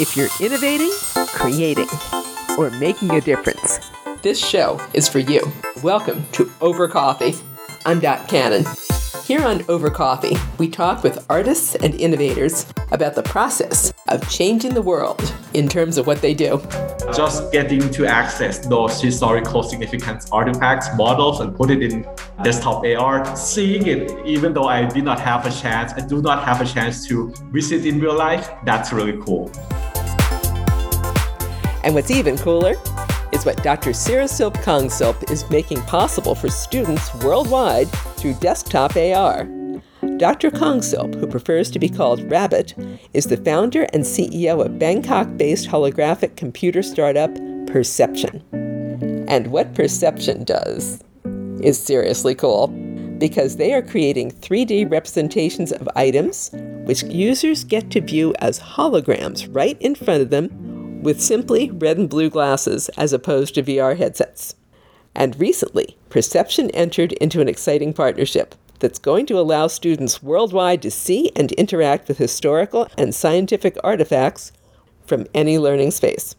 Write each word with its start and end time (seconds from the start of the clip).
If 0.00 0.16
you're 0.16 0.28
innovating, 0.40 0.92
creating, 1.26 1.88
or 2.56 2.70
making 2.70 3.10
a 3.10 3.20
difference, 3.20 3.80
this 4.22 4.38
show 4.38 4.80
is 4.94 5.08
for 5.08 5.18
you. 5.18 5.42
Welcome 5.82 6.24
to 6.34 6.48
Over 6.60 6.86
Coffee. 6.86 7.34
I'm 7.84 7.98
Dot 7.98 8.28
Cannon. 8.28 8.64
Here 9.24 9.44
on 9.44 9.64
Over 9.68 9.90
Coffee, 9.90 10.36
we 10.56 10.68
talk 10.68 11.02
with 11.02 11.26
artists 11.28 11.74
and 11.74 11.96
innovators 11.96 12.72
about 12.92 13.16
the 13.16 13.24
process 13.24 13.92
of 14.06 14.26
changing 14.30 14.72
the 14.72 14.82
world 14.82 15.34
in 15.52 15.68
terms 15.68 15.98
of 15.98 16.06
what 16.06 16.22
they 16.22 16.32
do. 16.32 16.62
Just 17.12 17.50
getting 17.50 17.90
to 17.90 18.06
access 18.06 18.64
those 18.68 19.02
historical 19.02 19.64
significance 19.64 20.30
artifacts, 20.30 20.88
models, 20.96 21.40
and 21.40 21.56
put 21.56 21.72
it 21.72 21.82
in 21.82 22.06
desktop 22.44 22.84
AR, 22.84 23.34
seeing 23.34 23.88
it, 23.88 24.24
even 24.24 24.52
though 24.52 24.68
I 24.68 24.84
did 24.84 25.02
not 25.02 25.18
have 25.18 25.44
a 25.44 25.50
chance, 25.50 25.92
I 25.92 26.06
do 26.06 26.22
not 26.22 26.44
have 26.44 26.60
a 26.60 26.64
chance 26.64 27.04
to 27.08 27.34
visit 27.50 27.84
in 27.84 27.98
real 27.98 28.16
life, 28.16 28.48
that's 28.64 28.92
really 28.92 29.20
cool. 29.24 29.50
And 31.88 31.94
what's 31.94 32.10
even 32.10 32.36
cooler 32.36 32.74
is 33.32 33.46
what 33.46 33.62
Dr. 33.62 33.92
Sirisilp 33.92 34.54
Kongsilp 34.56 35.30
is 35.30 35.48
making 35.48 35.80
possible 35.84 36.34
for 36.34 36.50
students 36.50 37.14
worldwide 37.14 37.88
through 38.18 38.34
desktop 38.34 38.94
AR. 38.94 39.44
Dr. 40.18 40.50
Kongsilp, 40.50 41.14
who 41.14 41.26
prefers 41.26 41.70
to 41.70 41.78
be 41.78 41.88
called 41.88 42.30
Rabbit, 42.30 42.74
is 43.14 43.24
the 43.24 43.38
founder 43.38 43.84
and 43.94 44.04
CEO 44.04 44.62
of 44.62 44.78
Bangkok 44.78 45.38
based 45.38 45.66
holographic 45.66 46.36
computer 46.36 46.82
startup 46.82 47.34
Perception. 47.66 48.44
And 49.26 49.46
what 49.46 49.74
Perception 49.74 50.44
does 50.44 51.02
is 51.62 51.82
seriously 51.82 52.34
cool 52.34 52.66
because 53.16 53.56
they 53.56 53.72
are 53.72 53.80
creating 53.80 54.32
3D 54.32 54.90
representations 54.90 55.72
of 55.72 55.88
items 55.96 56.50
which 56.84 57.02
users 57.04 57.64
get 57.64 57.90
to 57.92 58.02
view 58.02 58.34
as 58.40 58.60
holograms 58.60 59.48
right 59.56 59.80
in 59.80 59.94
front 59.94 60.20
of 60.20 60.28
them 60.28 60.67
with 61.02 61.20
simply 61.20 61.70
red 61.70 61.98
and 61.98 62.08
blue 62.08 62.30
glasses 62.30 62.88
as 62.90 63.12
opposed 63.12 63.54
to 63.54 63.62
VR 63.62 63.96
headsets. 63.96 64.54
And 65.14 65.38
recently, 65.40 65.96
Perception 66.10 66.70
entered 66.70 67.12
into 67.14 67.40
an 67.40 67.48
exciting 67.48 67.92
partnership 67.92 68.54
that's 68.78 68.98
going 68.98 69.26
to 69.26 69.38
allow 69.38 69.66
students 69.66 70.22
worldwide 70.22 70.82
to 70.82 70.90
see 70.90 71.32
and 71.34 71.52
interact 71.52 72.08
with 72.08 72.18
historical 72.18 72.88
and 72.96 73.14
scientific 73.14 73.76
artifacts 73.82 74.52
from 75.04 75.26
any 75.34 75.58
learning 75.58 75.90
space. 75.90 76.36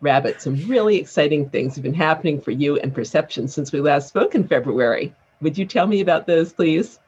Rabbit, 0.00 0.40
some 0.40 0.56
really 0.68 0.96
exciting 0.96 1.48
things 1.50 1.74
have 1.74 1.82
been 1.82 1.94
happening 1.94 2.40
for 2.40 2.52
you 2.52 2.78
and 2.78 2.94
Perception 2.94 3.48
since 3.48 3.72
we 3.72 3.80
last 3.80 4.08
spoke 4.08 4.34
in 4.34 4.46
February. 4.46 5.14
Would 5.40 5.58
you 5.58 5.66
tell 5.66 5.86
me 5.86 6.00
about 6.00 6.26
those, 6.26 6.52
please? 6.52 6.98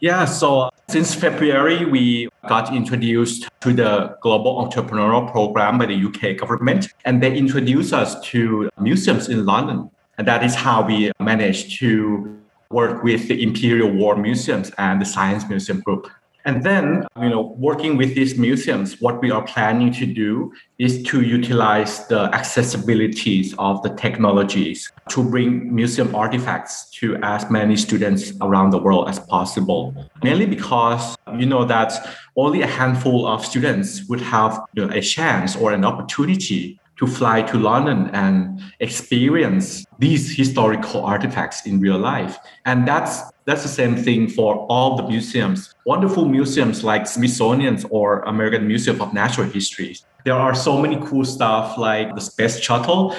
Yeah, 0.00 0.24
so 0.24 0.70
since 0.92 1.14
February, 1.14 1.86
we 1.86 2.28
got 2.48 2.74
introduced 2.76 3.48
to 3.62 3.72
the 3.72 4.14
Global 4.20 4.62
Entrepreneurial 4.62 5.30
Program 5.32 5.78
by 5.78 5.86
the 5.86 5.94
UK 5.94 6.36
government, 6.36 6.88
and 7.06 7.22
they 7.22 7.34
introduced 7.34 7.94
us 7.94 8.20
to 8.26 8.68
museums 8.78 9.30
in 9.30 9.46
London. 9.46 9.90
And 10.18 10.28
that 10.28 10.44
is 10.44 10.54
how 10.54 10.86
we 10.86 11.10
managed 11.18 11.78
to 11.78 12.38
work 12.68 13.02
with 13.02 13.26
the 13.28 13.42
Imperial 13.42 13.90
War 13.90 14.16
Museums 14.16 14.70
and 14.76 15.00
the 15.00 15.06
Science 15.06 15.48
Museum 15.48 15.80
Group. 15.80 16.10
And 16.44 16.62
then, 16.62 17.06
you 17.20 17.28
know, 17.28 17.54
working 17.58 17.96
with 17.96 18.14
these 18.14 18.36
museums, 18.36 19.00
what 19.00 19.20
we 19.22 19.30
are 19.30 19.42
planning 19.42 19.92
to 19.94 20.06
do 20.06 20.52
is 20.78 21.02
to 21.04 21.22
utilize 21.22 22.06
the 22.08 22.28
accessibilities 22.30 23.54
of 23.58 23.82
the 23.82 23.90
technologies 23.90 24.90
to 25.10 25.22
bring 25.22 25.74
museum 25.74 26.14
artifacts 26.14 26.90
to 26.90 27.16
as 27.22 27.48
many 27.50 27.76
students 27.76 28.32
around 28.40 28.70
the 28.70 28.78
world 28.78 29.08
as 29.08 29.20
possible. 29.20 29.94
Mainly 30.22 30.46
because 30.46 31.16
you 31.38 31.46
know 31.46 31.64
that 31.64 31.92
only 32.36 32.62
a 32.62 32.66
handful 32.66 33.26
of 33.26 33.44
students 33.44 34.08
would 34.08 34.20
have 34.20 34.60
you 34.74 34.86
know, 34.86 34.92
a 34.92 35.00
chance 35.00 35.54
or 35.56 35.72
an 35.72 35.84
opportunity 35.84 36.80
to 37.02 37.08
fly 37.08 37.42
to 37.42 37.58
London 37.58 38.08
and 38.12 38.62
experience 38.78 39.84
these 39.98 40.36
historical 40.36 41.04
artifacts 41.04 41.66
in 41.66 41.80
real 41.80 41.98
life. 41.98 42.38
And 42.64 42.86
that's 42.86 43.22
that's 43.44 43.64
the 43.64 43.74
same 43.82 43.96
thing 43.96 44.28
for 44.28 44.54
all 44.70 44.96
the 44.96 45.02
museums. 45.08 45.74
Wonderful 45.84 46.26
museums 46.26 46.84
like 46.84 47.08
Smithsonian's 47.08 47.84
or 47.90 48.20
American 48.20 48.68
Museum 48.68 49.02
of 49.02 49.12
Natural 49.12 49.48
History. 49.48 49.96
There 50.24 50.34
are 50.34 50.54
so 50.54 50.80
many 50.80 50.96
cool 51.04 51.24
stuff 51.24 51.76
like 51.76 52.14
the 52.14 52.20
space 52.20 52.60
shuttle 52.60 53.16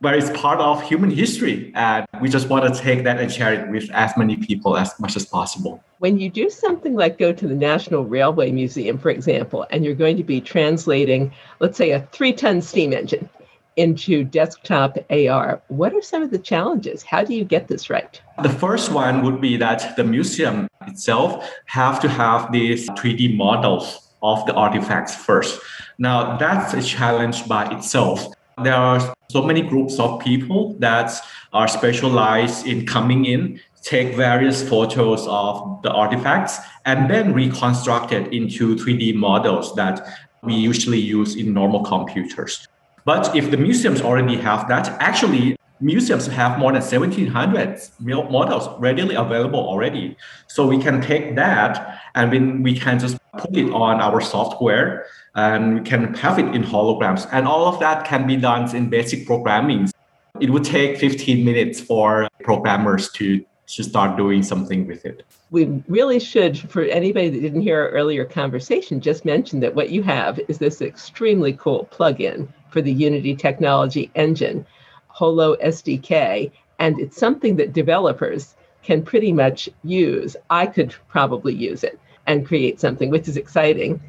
where 0.00 0.14
it's 0.14 0.30
part 0.38 0.60
of 0.60 0.82
human 0.82 1.10
history. 1.10 1.72
And 1.74 2.06
we 2.20 2.28
just 2.28 2.48
want 2.48 2.72
to 2.72 2.80
take 2.80 3.04
that 3.04 3.18
and 3.18 3.32
share 3.32 3.52
it 3.52 3.68
with 3.68 3.90
as 3.90 4.16
many 4.16 4.36
people 4.36 4.76
as 4.76 4.98
much 5.00 5.16
as 5.16 5.26
possible. 5.26 5.82
When 5.98 6.18
you 6.18 6.30
do 6.30 6.48
something 6.50 6.94
like 6.94 7.18
go 7.18 7.32
to 7.32 7.48
the 7.48 7.54
National 7.54 8.04
Railway 8.04 8.52
Museum, 8.52 8.98
for 8.98 9.10
example, 9.10 9.66
and 9.70 9.84
you're 9.84 9.94
going 9.94 10.16
to 10.16 10.22
be 10.22 10.40
translating, 10.40 11.32
let's 11.58 11.76
say, 11.76 11.90
a 11.90 12.00
three 12.12 12.32
ton 12.32 12.62
steam 12.62 12.92
engine 12.92 13.28
into 13.76 14.24
desktop 14.24 14.98
AR, 15.10 15.60
what 15.68 15.92
are 15.94 16.02
some 16.02 16.22
of 16.22 16.30
the 16.30 16.38
challenges? 16.38 17.02
How 17.02 17.22
do 17.24 17.34
you 17.34 17.44
get 17.44 17.68
this 17.68 17.88
right? 17.88 18.20
The 18.42 18.48
first 18.48 18.92
one 18.92 19.22
would 19.22 19.40
be 19.40 19.56
that 19.56 19.96
the 19.96 20.04
museum 20.04 20.68
itself 20.86 21.48
have 21.66 22.00
to 22.00 22.08
have 22.08 22.50
these 22.50 22.88
3D 22.90 23.36
models 23.36 24.08
of 24.22 24.44
the 24.46 24.54
artifacts 24.54 25.14
first. 25.14 25.60
Now 25.98 26.36
that's 26.36 26.74
a 26.74 26.82
challenge 26.82 27.46
by 27.46 27.72
itself. 27.72 28.26
There 28.62 28.74
are 28.74 29.14
so 29.30 29.42
many 29.42 29.62
groups 29.62 29.98
of 29.98 30.20
people 30.20 30.74
that 30.80 31.12
are 31.52 31.68
specialized 31.68 32.66
in 32.66 32.86
coming 32.86 33.24
in, 33.24 33.60
take 33.82 34.14
various 34.16 34.68
photos 34.68 35.26
of 35.28 35.80
the 35.82 35.90
artifacts, 35.92 36.58
and 36.84 37.08
then 37.08 37.32
reconstruct 37.32 38.12
it 38.12 38.32
into 38.32 38.74
3D 38.76 39.14
models 39.14 39.74
that 39.76 40.06
we 40.42 40.54
usually 40.54 40.98
use 40.98 41.36
in 41.36 41.52
normal 41.52 41.82
computers. 41.82 42.66
But 43.04 43.34
if 43.34 43.50
the 43.50 43.56
museums 43.56 44.00
already 44.00 44.36
have 44.36 44.68
that, 44.68 44.88
actually 45.00 45.56
museums 45.80 46.26
have 46.26 46.58
more 46.58 46.72
than 46.72 46.82
1700 46.82 47.80
models 48.00 48.68
readily 48.80 49.14
available 49.14 49.60
already. 49.60 50.16
So 50.46 50.66
we 50.66 50.78
can 50.78 51.00
take 51.00 51.36
that 51.36 52.00
and 52.14 52.32
then 52.32 52.62
we 52.62 52.74
can 52.78 52.98
just 52.98 53.18
put 53.36 53.56
it 53.56 53.70
on 53.72 54.00
our 54.00 54.20
software 54.20 55.06
and 55.34 55.74
we 55.76 55.80
can 55.82 56.14
have 56.14 56.38
it 56.38 56.54
in 56.54 56.62
holograms. 56.62 57.28
And 57.32 57.46
all 57.46 57.66
of 57.66 57.78
that 57.80 58.06
can 58.06 58.26
be 58.26 58.36
done 58.36 58.74
in 58.74 58.90
basic 58.90 59.26
programming. 59.26 59.88
It 60.40 60.50
would 60.50 60.64
take 60.64 60.98
15 60.98 61.44
minutes 61.44 61.80
for 61.80 62.28
programmers 62.42 63.10
to, 63.12 63.44
to 63.68 63.82
start 63.82 64.16
doing 64.16 64.42
something 64.42 64.86
with 64.86 65.04
it. 65.04 65.24
We 65.50 65.82
really 65.88 66.20
should, 66.20 66.58
for 66.58 66.82
anybody 66.82 67.30
that 67.30 67.40
didn't 67.40 67.62
hear 67.62 67.80
our 67.80 67.88
earlier 67.90 68.24
conversation, 68.24 69.00
just 69.00 69.24
mention 69.24 69.60
that 69.60 69.74
what 69.74 69.90
you 69.90 70.02
have 70.02 70.38
is 70.48 70.58
this 70.58 70.82
extremely 70.82 71.54
cool 71.54 71.88
plugin 71.90 72.48
for 72.70 72.82
the 72.82 72.92
Unity 72.92 73.34
technology 73.34 74.10
engine, 74.14 74.66
Holo 75.18 75.56
SDK, 75.56 76.52
and 76.78 77.00
it's 77.00 77.16
something 77.16 77.56
that 77.56 77.72
developers 77.72 78.54
can 78.84 79.02
pretty 79.02 79.32
much 79.32 79.68
use. 79.82 80.36
I 80.48 80.66
could 80.66 80.94
probably 81.08 81.52
use 81.52 81.82
it 81.82 81.98
and 82.28 82.46
create 82.46 82.78
something, 82.78 83.10
which 83.10 83.26
is 83.26 83.36
exciting. 83.36 84.00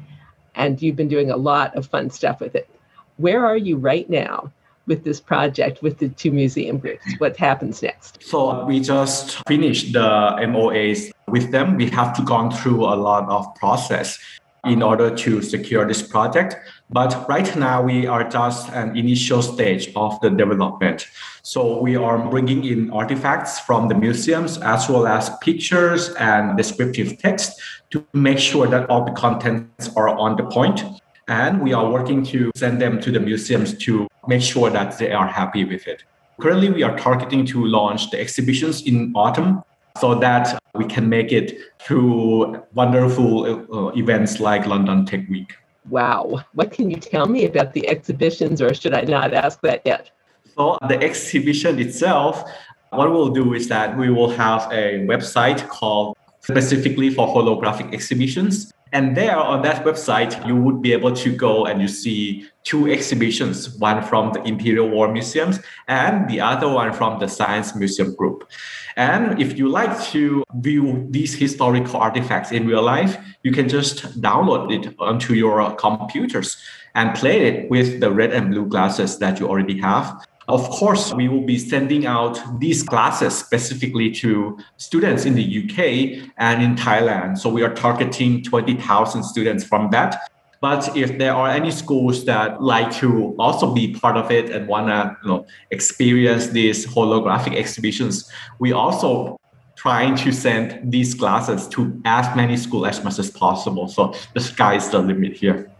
And 0.54 0.80
you've 0.80 0.94
been 0.94 1.08
doing 1.08 1.32
a 1.32 1.36
lot 1.36 1.74
of 1.74 1.88
fun 1.88 2.10
stuff 2.10 2.38
with 2.38 2.54
it. 2.54 2.70
Where 3.16 3.44
are 3.44 3.56
you 3.56 3.76
right 3.76 4.08
now 4.08 4.52
with 4.86 5.02
this 5.02 5.20
project 5.20 5.82
with 5.82 5.98
the 5.98 6.10
two 6.10 6.30
museum 6.30 6.78
groups? 6.78 7.04
What 7.18 7.36
happens 7.36 7.82
next? 7.82 8.22
So 8.22 8.64
we 8.64 8.78
just 8.78 9.42
finished 9.48 9.92
the 9.92 10.36
MOAs 10.52 11.10
with 11.26 11.50
them. 11.50 11.76
We 11.76 11.90
have 11.90 12.14
to 12.18 12.22
gone 12.22 12.52
through 12.52 12.84
a 12.84 12.94
lot 12.94 13.28
of 13.28 13.52
process 13.56 14.16
in 14.64 14.82
order 14.82 15.14
to 15.14 15.42
secure 15.42 15.86
this 15.86 16.02
project. 16.02 16.56
But 16.90 17.28
right 17.28 17.54
now, 17.56 17.82
we 17.82 18.06
are 18.06 18.28
just 18.28 18.68
an 18.72 18.96
initial 18.96 19.42
stage 19.42 19.90
of 19.96 20.20
the 20.20 20.30
development. 20.30 21.06
So 21.42 21.80
we 21.80 21.96
are 21.96 22.18
bringing 22.28 22.64
in 22.64 22.90
artifacts 22.90 23.60
from 23.60 23.88
the 23.88 23.94
museums 23.94 24.58
as 24.58 24.88
well 24.88 25.06
as 25.06 25.30
pictures 25.40 26.10
and 26.14 26.56
descriptive 26.56 27.18
text 27.18 27.60
to 27.90 28.04
make 28.12 28.38
sure 28.38 28.66
that 28.66 28.90
all 28.90 29.04
the 29.04 29.12
contents 29.12 29.90
are 29.96 30.08
on 30.08 30.36
the 30.36 30.44
point. 30.44 30.84
And 31.28 31.62
we 31.62 31.72
are 31.72 31.88
working 31.88 32.24
to 32.26 32.50
send 32.56 32.80
them 32.80 33.00
to 33.00 33.12
the 33.12 33.20
museums 33.20 33.78
to 33.78 34.08
make 34.26 34.42
sure 34.42 34.68
that 34.68 34.98
they 34.98 35.12
are 35.12 35.28
happy 35.28 35.64
with 35.64 35.86
it. 35.86 36.02
Currently, 36.40 36.70
we 36.70 36.82
are 36.82 36.96
targeting 36.96 37.46
to 37.46 37.64
launch 37.64 38.10
the 38.10 38.18
exhibitions 38.18 38.82
in 38.86 39.12
autumn 39.14 39.62
so 40.00 40.14
that 40.14 40.58
we 40.74 40.84
can 40.84 41.08
make 41.08 41.32
it 41.32 41.58
through 41.80 42.62
wonderful 42.74 43.44
uh, 43.44 43.92
events 43.92 44.40
like 44.40 44.66
London 44.66 45.04
Tech 45.04 45.28
Week. 45.28 45.54
Wow. 45.88 46.44
What 46.54 46.70
can 46.72 46.90
you 46.90 46.96
tell 46.96 47.26
me 47.26 47.44
about 47.44 47.72
the 47.72 47.88
exhibitions, 47.88 48.62
or 48.62 48.72
should 48.74 48.94
I 48.94 49.02
not 49.02 49.34
ask 49.34 49.60
that 49.62 49.82
yet? 49.84 50.10
So, 50.56 50.78
the 50.88 51.00
exhibition 51.02 51.78
itself, 51.78 52.44
what 52.90 53.10
we'll 53.10 53.30
do 53.30 53.54
is 53.54 53.68
that 53.68 53.96
we 53.96 54.10
will 54.10 54.30
have 54.30 54.70
a 54.72 55.06
website 55.06 55.66
called 55.68 56.16
specifically 56.40 57.10
for 57.10 57.28
holographic 57.28 57.92
exhibitions. 57.92 58.72
And 58.92 59.16
there 59.16 59.36
on 59.36 59.62
that 59.62 59.84
website, 59.84 60.44
you 60.46 60.56
would 60.56 60.82
be 60.82 60.92
able 60.92 61.12
to 61.14 61.34
go 61.34 61.66
and 61.66 61.80
you 61.80 61.88
see 61.88 62.48
two 62.64 62.90
exhibitions, 62.90 63.78
one 63.78 64.02
from 64.02 64.32
the 64.32 64.42
Imperial 64.42 64.88
War 64.88 65.12
Museums 65.12 65.60
and 65.86 66.28
the 66.28 66.40
other 66.40 66.68
one 66.68 66.92
from 66.92 67.20
the 67.20 67.28
Science 67.28 67.74
Museum 67.74 68.14
Group. 68.14 68.50
And 68.96 69.40
if 69.40 69.56
you 69.56 69.68
like 69.68 70.02
to 70.10 70.42
view 70.56 71.06
these 71.10 71.34
historical 71.34 71.96
artifacts 72.00 72.50
in 72.50 72.66
real 72.66 72.82
life, 72.82 73.16
you 73.42 73.52
can 73.52 73.68
just 73.68 74.20
download 74.20 74.72
it 74.72 74.94
onto 74.98 75.34
your 75.34 75.74
computers 75.76 76.56
and 76.94 77.14
play 77.14 77.46
it 77.46 77.70
with 77.70 78.00
the 78.00 78.10
red 78.10 78.32
and 78.32 78.50
blue 78.50 78.66
glasses 78.66 79.18
that 79.18 79.38
you 79.38 79.48
already 79.48 79.78
have. 79.80 80.26
Of 80.50 80.68
course, 80.68 81.14
we 81.14 81.28
will 81.28 81.46
be 81.46 81.58
sending 81.58 82.06
out 82.06 82.40
these 82.58 82.82
classes 82.82 83.38
specifically 83.38 84.10
to 84.22 84.58
students 84.78 85.24
in 85.24 85.36
the 85.36 85.44
UK 85.62 86.28
and 86.38 86.60
in 86.60 86.74
Thailand. 86.74 87.38
So 87.38 87.48
we 87.48 87.62
are 87.62 87.72
targeting 87.72 88.42
20,000 88.42 89.22
students 89.22 89.62
from 89.62 89.90
that. 89.90 90.28
But 90.60 90.96
if 90.96 91.18
there 91.18 91.34
are 91.34 91.48
any 91.48 91.70
schools 91.70 92.24
that 92.24 92.60
like 92.60 92.90
to 92.96 93.36
also 93.38 93.72
be 93.72 93.94
part 93.94 94.16
of 94.16 94.32
it 94.32 94.50
and 94.50 94.66
want 94.66 94.88
to 94.88 95.16
you 95.22 95.28
know, 95.28 95.46
experience 95.70 96.48
these 96.48 96.84
holographic 96.84 97.54
exhibitions, 97.54 98.28
we 98.58 98.72
also 98.72 99.38
trying 99.76 100.16
to 100.16 100.32
send 100.32 100.90
these 100.90 101.14
classes 101.14 101.68
to 101.68 102.02
as 102.04 102.26
many 102.34 102.56
schools 102.56 102.88
as 102.88 103.04
much 103.04 103.20
as 103.20 103.30
possible. 103.30 103.86
So 103.86 104.14
the 104.34 104.40
sky 104.40 104.74
is 104.74 104.88
the 104.90 104.98
limit 104.98 105.36
here. 105.36 105.70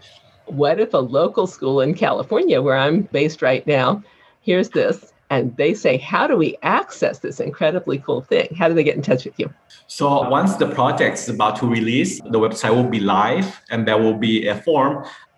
What 0.46 0.78
if 0.78 0.94
a 0.94 0.98
local 0.98 1.48
school 1.48 1.80
in 1.80 1.92
California, 1.94 2.62
where 2.62 2.76
I'm 2.76 3.02
based 3.12 3.42
right 3.42 3.66
now, 3.66 4.02
hears 4.50 4.70
this 4.70 5.12
and 5.34 5.56
they 5.56 5.72
say 5.84 5.96
how 5.96 6.26
do 6.26 6.36
we 6.44 6.50
access 6.78 7.20
this 7.20 7.38
incredibly 7.38 7.98
cool 7.98 8.20
thing? 8.20 8.48
How 8.58 8.66
do 8.68 8.74
they 8.74 8.82
get 8.82 8.96
in 8.96 9.04
touch 9.10 9.24
with 9.24 9.38
you? 9.38 9.48
So 9.86 10.28
once 10.28 10.56
the 10.62 10.68
project 10.78 11.14
is 11.22 11.28
about 11.28 11.54
to 11.60 11.66
release 11.78 12.12
the 12.34 12.40
website 12.46 12.74
will 12.78 12.92
be 12.98 13.02
live 13.18 13.48
and 13.70 13.86
there 13.86 13.98
will 14.04 14.18
be 14.28 14.34
a 14.48 14.56
form 14.66 14.94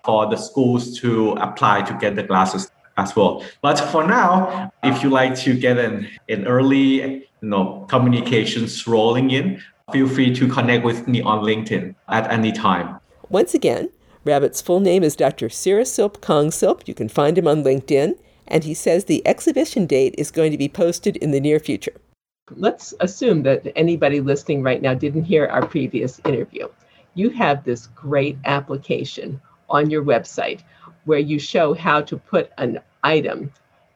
for 0.06 0.20
the 0.32 0.38
schools 0.49 0.99
to 1.00 1.32
apply 1.47 1.82
to 1.88 1.93
get 2.03 2.17
the 2.17 2.23
glasses 2.31 2.70
as 2.97 3.14
well. 3.14 3.44
But 3.61 3.79
for 3.93 4.03
now 4.19 4.73
if 4.82 5.03
you 5.03 5.11
like 5.11 5.35
to 5.44 5.50
get 5.67 5.76
an, 5.88 6.08
an 6.35 6.47
early 6.47 6.87
you 7.43 7.49
know 7.53 7.65
communications 7.94 8.73
rolling 8.87 9.31
in 9.38 9.61
feel 9.93 10.08
free 10.08 10.31
to 10.41 10.44
connect 10.49 10.82
with 10.91 11.06
me 11.12 11.20
on 11.20 11.38
linkedin 11.49 11.94
at 12.08 12.25
any 12.37 12.53
time. 12.67 12.88
Once 13.29 13.53
again 13.61 13.91
rabbit's 14.25 14.61
full 14.67 14.82
name 14.91 15.03
is 15.08 15.17
dr 15.17 15.49
sirisilp 15.61 16.15
kongsilp 16.26 16.79
you 16.87 16.94
can 17.00 17.08
find 17.19 17.37
him 17.37 17.49
on 17.53 17.58
linkedin 17.69 18.11
and 18.53 18.63
he 18.63 18.75
says 18.75 19.07
the 19.07 19.27
exhibition 19.27 19.87
date 19.87 20.15
is 20.19 20.31
going 20.31 20.53
to 20.53 20.59
be 20.59 20.69
posted 20.69 21.17
in 21.17 21.33
the 21.33 21.41
near 21.41 21.59
future. 21.59 21.95
Let's 22.51 22.93
assume 23.01 23.43
that 23.45 23.67
anybody 23.75 24.21
listening 24.21 24.63
right 24.63 24.83
now 24.83 24.95
didn't 24.95 25.25
hear 25.25 25.47
our 25.47 25.67
previous 25.67 26.21
interview. 26.27 26.69
You 27.15 27.31
have 27.31 27.65
this 27.65 27.87
great 27.89 28.37
application 28.45 29.41
on 29.71 29.89
your 29.89 30.05
website 30.05 30.61
where 31.07 31.19
you 31.19 31.39
show 31.39 31.73
how 31.73 32.03
to 32.03 32.19
put 32.19 32.53
an 32.59 32.79
item 33.03 33.51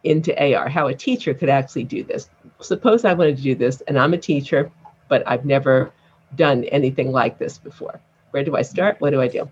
into 0.04 0.32
AR, 0.40 0.68
how 0.68 0.86
a 0.86 0.94
teacher 0.94 1.34
could 1.34 1.50
actually 1.50 1.84
do 1.84 2.02
this. 2.02 2.30
Suppose 2.60 3.04
I 3.04 3.12
wanted 3.12 3.36
to 3.36 3.42
do 3.42 3.54
this 3.54 3.82
and 3.82 3.98
I'm 3.98 4.14
a 4.14 4.18
teacher, 4.18 4.70
but 5.08 5.22
I've 5.26 5.44
never 5.44 5.92
done 6.34 6.64
anything 6.64 7.12
like 7.12 7.38
this 7.38 7.58
before. 7.58 8.00
Where 8.30 8.44
do 8.44 8.56
I 8.56 8.62
start? 8.62 9.00
What 9.00 9.10
do 9.10 9.20
I 9.20 9.28
do? 9.28 9.50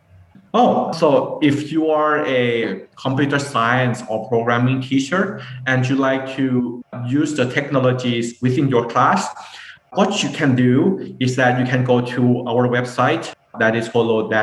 Oh, 0.57 0.93
so 0.93 1.41
if 1.43 1.73
you 1.73 1.91
are 1.91 2.25
a 2.25 2.87
computer 2.95 3.41
science 3.41 4.05
or 4.09 4.29
programming 4.29 4.81
teacher 4.81 5.43
and 5.67 5.85
you 5.89 5.97
like 5.97 6.37
to 6.37 6.81
use 7.09 7.35
the 7.35 7.51
technologies 7.51 8.41
within 8.41 8.69
your 8.69 8.87
class, 8.87 9.27
what 9.95 10.23
you 10.23 10.29
can 10.29 10.55
do 10.55 11.17
is 11.19 11.35
that 11.35 11.59
you 11.59 11.67
can 11.67 11.83
go 11.83 12.01
to 12.01 12.47
our 12.47 12.69
website 12.69 13.35
that 13.59 13.75
is 13.75 13.89
holo-sdk.com 13.89 14.37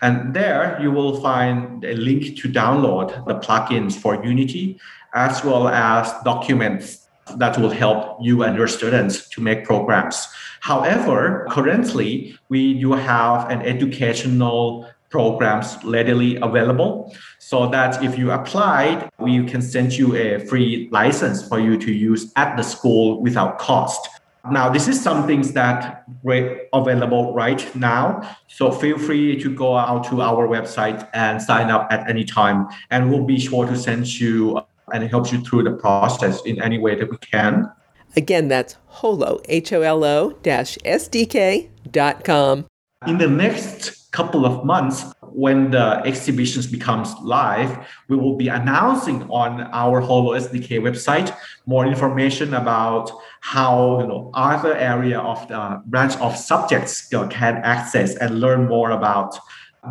and 0.00 0.32
there 0.32 0.78
you 0.80 0.90
will 0.90 1.20
find 1.20 1.84
a 1.84 1.94
link 1.94 2.38
to 2.38 2.48
download 2.48 3.26
the 3.26 3.34
plugins 3.34 3.94
for 3.94 4.24
Unity 4.24 4.80
as 5.14 5.44
well 5.44 5.68
as 5.68 6.10
documents 6.24 7.03
that 7.36 7.58
will 7.58 7.70
help 7.70 8.18
you 8.20 8.42
and 8.42 8.56
your 8.56 8.68
students 8.68 9.28
to 9.30 9.40
make 9.40 9.64
programs. 9.64 10.28
However, 10.60 11.46
currently 11.50 12.38
we 12.48 12.74
do 12.80 12.92
have 12.92 13.50
an 13.50 13.62
educational 13.62 14.88
programs 15.10 15.78
readily 15.84 16.36
available 16.36 17.14
so 17.38 17.68
that 17.68 18.02
if 18.02 18.18
you 18.18 18.32
applied, 18.32 19.08
we 19.18 19.44
can 19.46 19.62
send 19.62 19.92
you 19.92 20.16
a 20.16 20.40
free 20.40 20.88
license 20.90 21.46
for 21.46 21.60
you 21.60 21.78
to 21.78 21.92
use 21.92 22.32
at 22.34 22.56
the 22.56 22.64
school 22.64 23.22
without 23.22 23.58
cost. 23.58 24.08
Now, 24.50 24.68
this 24.68 24.88
is 24.88 25.00
something 25.00 25.40
that 25.52 26.04
we're 26.22 26.66
available 26.72 27.32
right 27.32 27.62
now. 27.76 28.36
So 28.48 28.70
feel 28.70 28.98
free 28.98 29.40
to 29.40 29.54
go 29.54 29.76
out 29.76 30.04
to 30.10 30.20
our 30.20 30.46
website 30.48 31.08
and 31.14 31.40
sign 31.40 31.70
up 31.70 31.86
at 31.90 32.10
any 32.10 32.24
time. 32.24 32.68
And 32.90 33.10
we'll 33.10 33.24
be 33.24 33.38
sure 33.38 33.66
to 33.66 33.76
send 33.76 34.20
you 34.20 34.60
and 34.94 35.10
helps 35.10 35.32
you 35.32 35.40
through 35.40 35.64
the 35.64 35.72
process 35.72 36.40
in 36.46 36.62
any 36.62 36.78
way 36.78 36.94
that 36.94 37.10
we 37.10 37.18
can. 37.18 37.70
Again, 38.16 38.46
that's 38.48 38.76
holo, 38.86 39.40
H-O-L-O 39.48 40.30
dash 40.42 40.78
S-D-K 40.84 41.68
dot 41.90 42.24
com. 42.24 42.66
In 43.06 43.18
the 43.18 43.28
next 43.28 44.10
couple 44.12 44.46
of 44.46 44.64
months, 44.64 45.04
when 45.32 45.72
the 45.72 46.00
exhibitions 46.04 46.68
becomes 46.68 47.12
live, 47.20 47.76
we 48.08 48.16
will 48.16 48.36
be 48.36 48.46
announcing 48.46 49.24
on 49.24 49.62
our 49.72 50.00
Holo 50.00 50.38
SDK 50.38 50.80
website 50.80 51.36
more 51.66 51.84
information 51.84 52.54
about 52.54 53.10
how 53.40 54.00
you 54.00 54.06
know 54.06 54.30
other 54.32 54.76
area 54.76 55.18
of 55.18 55.46
the 55.48 55.82
branch 55.86 56.16
of 56.18 56.36
subjects 56.36 57.08
you 57.10 57.18
know, 57.18 57.26
can 57.26 57.56
access 57.56 58.14
and 58.14 58.40
learn 58.40 58.68
more 58.68 58.92
about 58.92 59.36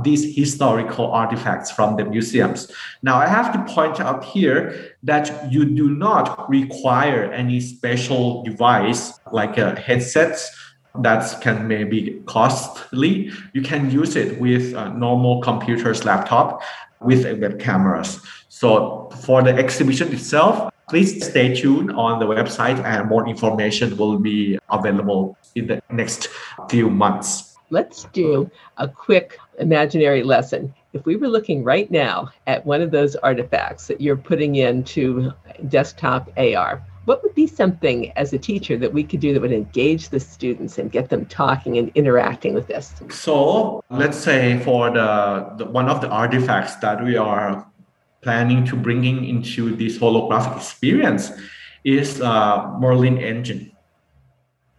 these 0.01 0.36
historical 0.36 1.12
artifacts 1.12 1.69
from 1.72 1.95
the 1.95 2.06
museums. 2.06 2.72
Now, 3.01 3.18
I 3.18 3.28
have 3.28 3.54
to 3.54 3.74
point 3.74 4.00
out 4.00 4.24
here 4.24 4.95
that 5.04 5.51
you 5.51 5.66
do 5.66 5.90
not 5.90 6.50
require 6.50 7.31
any 7.31 7.60
special 7.60 8.44
device 8.44 9.19
like 9.31 9.57
uh, 9.57 9.75
a 9.75 9.80
headset 9.80 10.40
that 11.01 11.42
can 11.42 11.68
maybe 11.68 12.22
costly. 12.25 13.31
You 13.54 13.62
can 13.62 13.92
use 13.92 14.16
it 14.16 14.40
with 14.40 14.74
a 14.74 14.90
normal 14.90 15.42
computers, 15.42 16.06
laptop 16.06 16.62
with 17.01 17.25
web 17.39 17.60
cameras. 17.60 18.19
So 18.50 19.10
for 19.22 19.44
the 19.44 19.54
exhibition 19.54 20.13
itself, 20.13 20.72
please 20.89 21.25
stay 21.25 21.56
tuned 21.56 21.92
on 21.92 22.19
the 22.19 22.25
website 22.25 22.84
and 22.84 23.10
more 23.10 23.28
information 23.28 23.98
will 23.98 24.19
be 24.19 24.60
available 24.69 25.38
in 25.56 25.68
the 25.68 25.81
next 25.89 26.30
few 26.69 26.89
months 26.89 27.54
let's 27.74 28.06
do 28.13 28.50
a 28.78 28.88
quick 28.88 29.39
imaginary 29.60 30.24
lesson. 30.24 30.74
If 30.94 31.06
we 31.06 31.16
were 31.16 31.28
looking 31.28 31.64
right 31.64 31.90
now 31.90 32.30
at 32.48 32.66
one 32.66 32.82
of 32.82 32.92
those 32.92 33.16
artifacts 33.18 33.88
that 33.88 34.02
you're 34.02 34.18
putting 34.18 34.56
into 34.56 35.32
desktop 35.68 36.30
AR, 36.38 36.84
what 37.06 37.22
would 37.24 37.36
be 37.36 37.48
something 37.48 38.12
as 38.12 38.32
a 38.32 38.38
teacher 38.38 38.78
that 38.78 38.94
we 38.94 39.04
could 39.04 39.20
do 39.20 39.34
that 39.34 39.42
would 39.42 39.52
engage 39.52 40.10
the 40.10 40.20
students 40.20 40.78
and 40.78 40.92
get 40.92 41.10
them 41.10 41.26
talking 41.26 41.78
and 41.78 41.92
interacting 41.96 42.54
with 42.54 42.68
this? 42.68 42.94
So 43.10 43.84
let's 43.90 44.18
say 44.18 44.60
for 44.60 44.89
the, 44.89 45.54
the 45.58 45.66
one 45.66 45.89
of 45.89 46.01
the 46.01 46.10
artifacts 46.10 46.75
that 46.75 47.04
we 47.04 47.18
are 47.18 47.68
planning 48.22 48.66
to 48.66 48.75
bringing 48.75 49.25
into 49.25 49.75
this 49.75 49.98
holographic 49.98 50.56
experience 50.56 51.32
is 51.84 52.22
uh, 52.22 52.77
Merlin 52.80 53.18
engine 53.18 53.74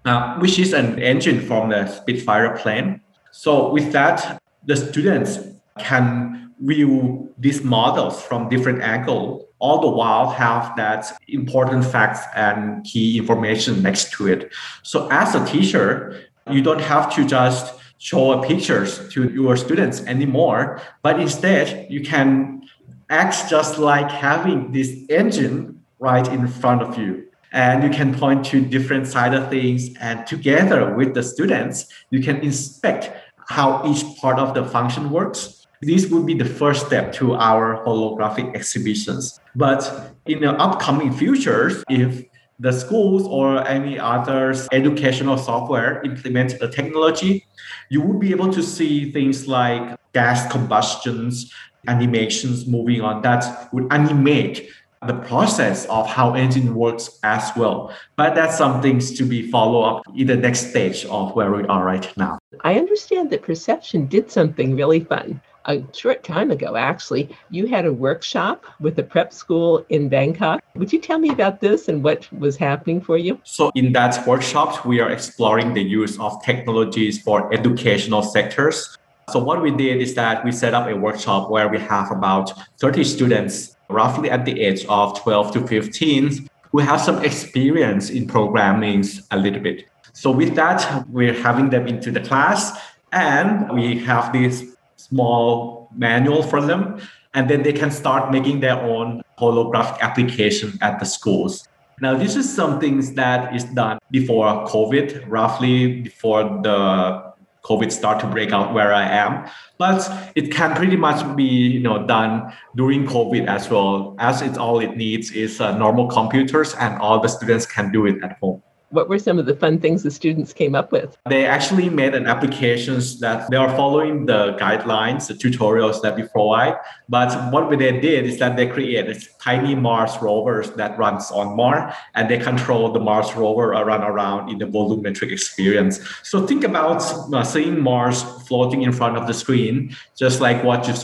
uh, 0.04 0.38
which 0.38 0.58
is 0.58 0.72
an 0.72 0.98
engine 0.98 1.40
from 1.40 1.70
the 1.70 1.87
Spitfire 1.87 2.56
plane. 2.58 3.00
So 3.32 3.70
with 3.70 3.92
that, 3.92 4.38
the 4.66 4.76
students 4.76 5.38
can 5.78 6.52
view 6.61 7.33
these 7.38 7.62
models 7.62 8.23
from 8.23 8.49
different 8.49 8.83
angles, 8.83 9.44
all 9.59 9.80
the 9.80 9.88
while 9.88 10.30
have 10.30 10.76
that 10.76 11.06
important 11.28 11.85
facts 11.85 12.21
and 12.35 12.85
key 12.85 13.18
information 13.18 13.83
next 13.83 14.12
to 14.12 14.28
it. 14.28 14.52
So 14.83 15.09
as 15.11 15.35
a 15.35 15.44
teacher, 15.47 16.21
you 16.50 16.62
don't 16.62 16.80
have 16.80 17.14
to 17.14 17.25
just 17.25 17.75
show 17.99 18.40
pictures 18.42 19.09
to 19.11 19.30
your 19.30 19.56
students 19.56 20.02
anymore, 20.02 20.80
but 21.02 21.18
instead 21.21 21.90
you 21.90 22.02
can 22.02 22.62
act 23.11 23.49
just 23.49 23.78
like 23.78 24.11
having 24.11 24.73
this 24.73 24.90
engine 25.09 25.83
right 25.99 26.26
in 26.28 26.47
front 26.47 26.83
of 26.83 26.99
you 26.99 27.26
and 27.54 27.85
you 27.85 27.90
can 27.90 28.12
point 28.12 28.44
to 28.44 28.61
different 28.61 29.06
side 29.06 29.33
of 29.33 29.49
things 29.49 29.97
and 30.00 30.26
together 30.26 30.94
with 30.94 31.14
the 31.14 31.23
students 31.23 31.87
you 32.11 32.21
can 32.21 32.37
inspect 32.40 33.11
how 33.48 33.84
each 33.86 34.04
part 34.20 34.38
of 34.38 34.54
the 34.54 34.64
function 34.64 35.10
works 35.10 35.64
this 35.86 36.08
would 36.08 36.26
be 36.26 36.34
the 36.34 36.44
first 36.44 36.86
step 36.86 37.12
to 37.12 37.34
our 37.34 37.84
holographic 37.84 38.54
exhibitions. 38.54 39.38
But 39.54 40.14
in 40.26 40.40
the 40.40 40.52
upcoming 40.52 41.12
futures 41.12 41.84
if 41.88 42.24
the 42.58 42.72
schools 42.72 43.26
or 43.26 43.66
any 43.66 43.98
other 43.98 44.54
educational 44.72 45.36
software 45.36 46.00
implement 46.02 46.58
the 46.60 46.68
technology 46.68 47.44
you 47.90 48.00
would 48.00 48.20
be 48.20 48.30
able 48.30 48.52
to 48.52 48.62
see 48.62 49.10
things 49.10 49.48
like 49.48 49.98
gas 50.12 50.50
combustions 50.52 51.52
animations 51.88 52.66
moving 52.66 53.00
on 53.00 53.22
that 53.22 53.68
would 53.72 53.92
animate 53.92 54.70
the 55.06 55.14
process 55.14 55.87
of 55.87 56.06
how 56.06 56.34
engine 56.34 56.75
works 56.75 57.18
as 57.23 57.50
well. 57.56 57.94
But 58.16 58.34
that's 58.34 58.56
some 58.56 58.80
things 58.80 59.12
to 59.18 59.25
be 59.25 59.50
follow 59.50 59.82
up 59.82 60.02
in 60.16 60.26
the 60.26 60.37
next 60.37 60.70
stage 60.70 61.04
of 61.06 61.34
where 61.34 61.52
we 61.52 61.64
are 61.64 61.84
right 61.84 62.11
now. 62.16 62.38
I 62.62 62.76
understand 62.76 63.30
that 63.30 63.42
Perception 63.42 64.06
did 64.06 64.30
something 64.30 64.76
really 64.76 65.00
fun. 65.00 65.40
A 65.66 65.82
short 65.92 66.23
time 66.23 66.50
ago, 66.50 66.76
actually, 66.76 67.34
you 67.50 67.66
had 67.66 67.87
a 67.87 67.92
workshop 67.92 68.66
with 68.80 68.99
a 68.99 69.02
prep 69.02 69.32
school 69.32 69.84
in 69.88 70.11
Bangkok. 70.11 70.62
Would 70.75 70.92
you 70.92 71.00
tell 71.00 71.18
me 71.18 71.30
about 71.30 71.61
this 71.61 71.88
and 71.88 72.04
what 72.04 72.30
was 72.32 72.58
happening 72.58 73.00
for 73.00 73.16
you? 73.16 73.40
So, 73.44 73.70
in 73.75 73.92
that 73.94 74.26
workshop, 74.26 74.84
we 74.84 75.00
are 75.00 75.11
exploring 75.11 75.73
the 75.73 75.82
use 75.82 76.20
of 76.20 76.42
technologies 76.44 77.23
for 77.23 77.52
educational 77.52 78.20
sectors. 78.20 78.99
So, 79.30 79.42
what 79.42 79.62
we 79.62 79.70
did 79.70 80.02
is 80.02 80.14
that 80.14 80.44
we 80.44 80.52
set 80.52 80.75
up 80.75 80.87
a 80.87 80.94
workshop 80.94 81.50
where 81.50 81.68
we 81.68 81.78
have 81.78 82.11
about 82.11 82.52
30 82.78 83.04
students, 83.04 83.73
roughly 83.88 84.30
at 84.30 84.44
the 84.44 84.60
age 84.60 84.84
of 84.86 85.20
12 85.20 85.52
to 85.52 85.66
15, 85.66 86.48
who 86.72 86.78
have 86.78 87.00
some 87.00 87.24
experience 87.24 88.10
in 88.10 88.26
programming 88.26 89.04
a 89.30 89.36
little 89.36 89.60
bit. 89.60 89.86
So 90.12 90.30
with 90.30 90.54
that, 90.56 91.08
we're 91.08 91.34
having 91.34 91.70
them 91.70 91.86
into 91.86 92.10
the 92.10 92.20
class 92.20 92.78
and 93.12 93.70
we 93.72 93.98
have 94.00 94.32
this 94.32 94.64
small 94.96 95.88
manual 95.94 96.42
for 96.42 96.60
them. 96.60 97.00
And 97.34 97.50
then 97.50 97.62
they 97.62 97.72
can 97.72 97.90
start 97.90 98.30
making 98.30 98.60
their 98.60 98.80
own 98.80 99.22
holographic 99.38 100.00
application 100.00 100.78
at 100.82 101.00
the 101.00 101.04
schools. 101.04 101.68
Now, 102.00 102.16
this 102.16 102.36
is 102.36 102.52
some 102.52 102.80
things 102.80 103.12
that 103.14 103.54
is 103.54 103.64
done 103.64 103.98
before 104.10 104.66
COVID, 104.66 105.24
roughly 105.28 106.02
before 106.02 106.42
the 106.62 107.33
COVID 107.64 107.90
start 107.90 108.21
to 108.21 108.26
break 108.26 108.52
out 108.52 108.75
where 108.75 108.92
I 108.92 109.04
am. 109.04 109.49
But 109.78 110.09
it 110.35 110.52
can 110.52 110.75
pretty 110.76 110.97
much 110.97 111.37
be 111.37 111.44
you 111.44 111.80
know 111.80 112.06
done 112.06 112.52
during 112.76 113.06
COVID 113.06 113.47
as 113.47 113.71
well, 113.71 114.14
as 114.18 114.42
it's 114.42 114.59
all 114.59 114.80
it 114.80 114.97
needs 114.97 115.33
is 115.33 115.61
uh, 115.61 115.76
normal 115.76 116.09
computers 116.09 116.75
and 116.75 117.00
all 117.00 117.21
the 117.21 117.28
students 117.28 117.66
can 117.66 117.90
do 117.90 118.06
it 118.06 118.23
at 118.23 118.38
home. 118.40 118.62
What 118.94 119.08
were 119.08 119.18
some 119.18 119.40
of 119.40 119.46
the 119.46 119.56
fun 119.56 119.80
things 119.80 120.04
the 120.04 120.10
students 120.12 120.52
came 120.52 120.76
up 120.76 120.92
with? 120.92 121.18
They 121.28 121.46
actually 121.46 121.90
made 121.90 122.14
an 122.14 122.26
applications 122.26 123.18
that 123.18 123.50
they 123.50 123.56
are 123.56 123.74
following 123.74 124.26
the 124.26 124.56
guidelines, 124.60 125.26
the 125.26 125.34
tutorials 125.34 126.00
that 126.02 126.14
we 126.14 126.22
provide. 126.28 126.76
But 127.08 127.52
what 127.52 127.68
they 127.76 128.00
did 128.00 128.24
is 128.24 128.38
that 128.38 128.56
they 128.56 128.68
created 128.68 129.20
tiny 129.40 129.74
Mars 129.74 130.12
rovers 130.22 130.70
that 130.80 130.96
runs 130.96 131.32
on 131.32 131.56
Mars, 131.56 131.92
and 132.14 132.30
they 132.30 132.38
control 132.38 132.92
the 132.92 133.00
Mars 133.00 133.34
rover 133.34 133.70
run 133.70 134.04
around 134.04 134.48
in 134.48 134.58
the 134.58 134.66
volumetric 134.66 135.32
experience. 135.32 135.98
So 136.22 136.46
think 136.46 136.62
about 136.62 137.02
uh, 137.34 137.42
seeing 137.42 137.80
Mars 137.80 138.22
floating 138.46 138.82
in 138.82 138.92
front 138.92 139.16
of 139.16 139.26
the 139.26 139.34
screen, 139.34 139.96
just 140.16 140.40
like 140.40 140.62
what 140.62 140.86
you 140.86 140.94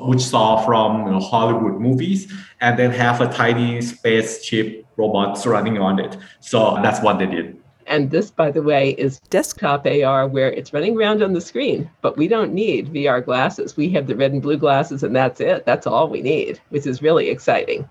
would 0.00 0.20
saw 0.20 0.64
from 0.64 1.06
you 1.06 1.12
know, 1.12 1.20
Hollywood 1.20 1.80
movies, 1.80 2.32
and 2.60 2.78
then 2.78 2.90
have 2.90 3.20
a 3.20 3.32
tiny 3.32 3.80
spaceship 3.82 4.86
robot 4.96 5.44
running 5.46 5.78
on 5.78 5.98
it. 5.98 6.16
So 6.40 6.78
that's 6.82 7.00
what 7.02 7.18
they 7.18 7.26
did. 7.26 7.56
And 7.86 8.10
this, 8.10 8.30
by 8.30 8.52
the 8.52 8.62
way, 8.62 8.90
is 8.90 9.18
desktop 9.30 9.84
AR 9.84 10.28
where 10.28 10.52
it's 10.52 10.72
running 10.72 10.96
around 10.96 11.22
on 11.24 11.32
the 11.32 11.40
screen, 11.40 11.90
but 12.02 12.16
we 12.16 12.28
don't 12.28 12.52
need 12.52 12.92
VR 12.92 13.24
glasses. 13.24 13.76
We 13.76 13.90
have 13.90 14.06
the 14.06 14.14
red 14.14 14.32
and 14.32 14.40
blue 14.40 14.58
glasses, 14.58 15.02
and 15.02 15.14
that's 15.16 15.40
it. 15.40 15.66
That's 15.66 15.88
all 15.88 16.08
we 16.08 16.22
need, 16.22 16.60
which 16.68 16.86
is 16.86 17.02
really 17.02 17.30
exciting. 17.30 17.88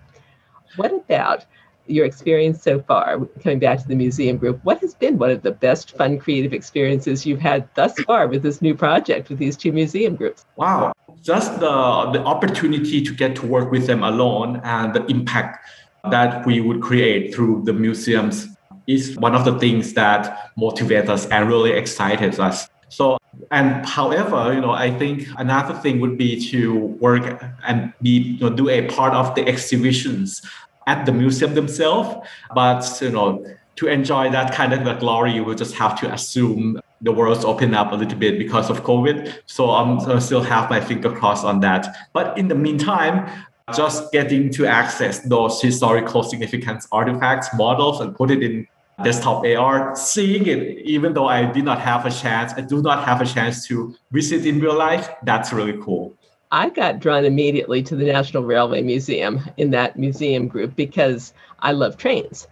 What 0.78 0.94
about 0.94 1.46
your 1.88 2.06
experience 2.06 2.62
so 2.62 2.80
far, 2.80 3.20
coming 3.44 3.60
back 3.60 3.82
to 3.82 3.88
the 3.88 3.96
museum 3.96 4.38
group? 4.38 4.60
What 4.64 4.80
has 4.80 4.94
been 4.94 5.18
one 5.18 5.32
of 5.32 5.42
the 5.42 5.52
best 5.52 5.98
fun 5.98 6.18
creative 6.18 6.54
experiences 6.54 7.26
you've 7.26 7.42
had 7.42 7.68
thus 7.76 8.00
far 8.02 8.28
with 8.28 8.44
this 8.44 8.62
new 8.62 8.76
project 8.76 9.28
with 9.28 9.40
these 9.40 9.58
two 9.58 9.72
museum 9.72 10.16
groups? 10.16 10.46
Wow, 10.56 10.94
just 11.22 11.60
the, 11.60 12.10
the 12.14 12.24
opportunity 12.24 13.02
to 13.02 13.14
get 13.14 13.36
to 13.38 13.46
work 13.46 13.72
with 13.72 13.88
them 13.88 14.04
alone 14.04 14.62
and 14.64 14.94
the 14.94 15.06
impact 15.08 15.66
that 16.10 16.46
we 16.46 16.62
would 16.62 16.82
create 16.82 17.34
through 17.34 17.64
the 17.66 17.74
museums 17.74 18.48
is 18.88 19.16
one 19.18 19.36
of 19.36 19.46
the 19.46 19.58
things 19.60 19.94
that 19.94 20.52
motivates 20.58 21.10
us 21.10 21.28
and 21.28 21.48
really 21.48 21.72
excites 21.72 22.40
us. 22.40 22.68
So, 22.90 23.18
and 23.52 23.86
however, 23.86 24.52
you 24.54 24.62
know, 24.62 24.72
I 24.72 24.90
think 24.90 25.28
another 25.38 25.76
thing 25.76 26.00
would 26.00 26.18
be 26.18 26.44
to 26.50 26.76
work 27.00 27.44
and 27.68 27.94
be, 28.02 28.10
you 28.10 28.40
know, 28.40 28.50
do 28.50 28.68
a 28.70 28.88
part 28.88 29.14
of 29.14 29.36
the 29.36 29.48
exhibitions 29.48 30.42
at 30.88 31.06
the 31.06 31.12
museum 31.12 31.54
themselves. 31.54 32.28
But, 32.56 33.00
you 33.02 33.12
know, 33.12 33.46
to 33.76 33.88
enjoy 33.88 34.32
that 34.32 34.54
kind 34.54 34.74
of 34.74 35.00
glory, 35.00 35.34
you 35.34 35.44
will 35.44 35.56
just 35.56 35.76
have 35.76 36.00
to 36.02 36.12
assume 36.12 36.82
the 37.02 37.12
world's 37.12 37.46
opened 37.46 37.76
up 37.76 37.92
a 37.92 37.96
little 37.96 38.18
bit 38.18 38.38
because 38.38 38.70
of 38.70 38.84
COVID. 38.84 39.40
So 39.46 39.72
I'm 39.72 40.00
I 40.00 40.20
still 40.20 40.42
have 40.42 40.70
my 40.70 40.82
finger 40.82 41.12
crossed 41.12 41.46
on 41.46 41.60
that. 41.62 41.88
But 42.14 42.38
in 42.38 42.48
the 42.48 42.56
meantime, 42.56 43.30
just 43.76 44.12
getting 44.12 44.50
to 44.52 44.66
access 44.66 45.20
those 45.20 45.62
historical 45.62 46.24
significance 46.24 46.88
artifacts, 46.92 47.50
models, 47.54 48.02
and 48.02 48.16
put 48.16 48.32
it 48.32 48.44
in 48.44 48.68
desktop 49.04 49.46
AR, 49.46 49.96
seeing 49.96 50.46
it, 50.48 50.80
even 50.80 51.14
though 51.14 51.28
I 51.28 51.46
did 51.52 51.64
not 51.64 51.80
have 51.80 52.06
a 52.06 52.12
chance, 52.12 52.54
I 52.54 52.62
do 52.62 52.82
not 52.82 53.06
have 53.06 53.22
a 53.22 53.26
chance 53.26 53.66
to 53.68 53.96
visit 54.12 54.46
in 54.46 54.60
real 54.60 54.78
life, 54.78 55.10
that's 55.24 55.54
really 55.54 55.78
cool. 55.82 56.16
I 56.52 56.70
got 56.70 57.00
drawn 57.00 57.26
immediately 57.26 57.84
to 57.84 57.96
the 57.96 58.06
National 58.06 58.44
Railway 58.44 58.82
Museum 58.82 59.40
in 59.58 59.70
that 59.72 59.98
museum 59.98 60.48
group 60.48 60.76
because 60.76 61.34
I 61.60 61.74
love 61.74 61.96
trains 61.96 62.48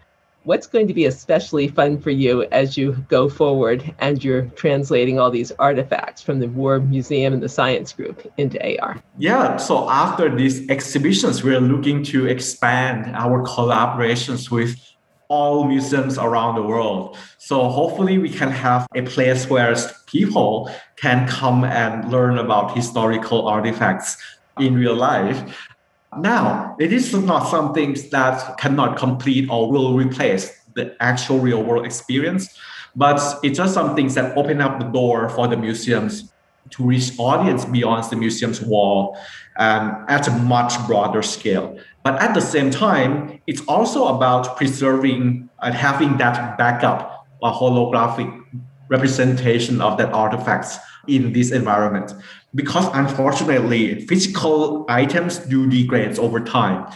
what's 0.47 0.65
going 0.65 0.87
to 0.87 0.93
be 0.93 1.05
especially 1.05 1.67
fun 1.67 1.99
for 1.99 2.09
you 2.09 2.43
as 2.53 2.77
you 2.77 2.93
go 3.09 3.27
forward 3.27 3.93
and 3.99 4.23
you're 4.23 4.43
translating 4.55 5.19
all 5.19 5.29
these 5.29 5.51
artifacts 5.59 6.21
from 6.21 6.39
the 6.39 6.47
War 6.47 6.79
Museum 6.79 7.33
and 7.33 7.43
the 7.43 7.49
Science 7.49 7.91
Group 7.91 8.31
into 8.37 8.57
AR? 8.79 9.03
Yeah, 9.17 9.57
so 9.57 9.89
after 9.89 10.33
these 10.33 10.69
exhibitions, 10.69 11.43
we're 11.43 11.59
looking 11.59 12.01
to 12.05 12.27
expand 12.27 13.13
our 13.13 13.43
collaborations 13.43 14.49
with 14.49 14.79
all 15.27 15.65
museums 15.65 16.17
around 16.17 16.55
the 16.55 16.63
world. 16.63 17.17
So 17.39 17.67
hopefully 17.67 18.17
we 18.17 18.29
can 18.29 18.49
have 18.49 18.87
a 18.95 19.01
place 19.01 19.49
where 19.49 19.75
people 20.05 20.71
can 20.95 21.27
come 21.27 21.65
and 21.65 22.09
learn 22.09 22.37
about 22.37 22.73
historical 22.73 23.49
artifacts 23.49 24.15
in 24.57 24.75
real 24.75 24.95
life 24.95 25.67
now, 26.21 26.75
it 26.79 26.93
is 26.93 27.13
not 27.13 27.49
something 27.49 27.95
that 28.11 28.57
cannot 28.57 28.97
complete 28.97 29.49
or 29.49 29.71
will 29.71 29.95
replace 29.95 30.51
the 30.75 30.95
actual 30.99 31.39
real 31.39 31.63
world 31.63 31.85
experience, 31.85 32.57
but 32.95 33.19
it's 33.43 33.57
just 33.57 33.73
some 33.73 33.95
things 33.95 34.15
that 34.15 34.37
open 34.37 34.61
up 34.61 34.79
the 34.79 34.85
door 34.85 35.29
for 35.29 35.47
the 35.47 35.57
museums 35.57 36.31
to 36.71 36.83
reach 36.83 37.11
audience 37.17 37.65
beyond 37.65 38.03
the 38.09 38.15
museum's 38.15 38.61
wall 38.61 39.17
um, 39.57 40.05
at 40.07 40.27
a 40.27 40.31
much 40.31 40.73
broader 40.85 41.21
scale. 41.21 41.77
But 42.03 42.21
at 42.21 42.33
the 42.33 42.41
same 42.41 42.71
time, 42.71 43.41
it's 43.47 43.61
also 43.67 44.07
about 44.07 44.57
preserving 44.57 45.49
and 45.61 45.73
having 45.73 46.17
that 46.17 46.57
backup, 46.57 47.27
a 47.43 47.51
holographic 47.51 48.29
representation 48.89 49.81
of 49.81 49.97
that 49.97 50.13
artifacts 50.13 50.77
in 51.07 51.33
this 51.33 51.51
environment 51.51 52.13
because 52.57 52.89
unfortunately 52.93 54.01
physical 54.07 54.85
items 54.89 55.37
do 55.37 55.69
degrade 55.69 56.17
over 56.17 56.39
time. 56.41 56.91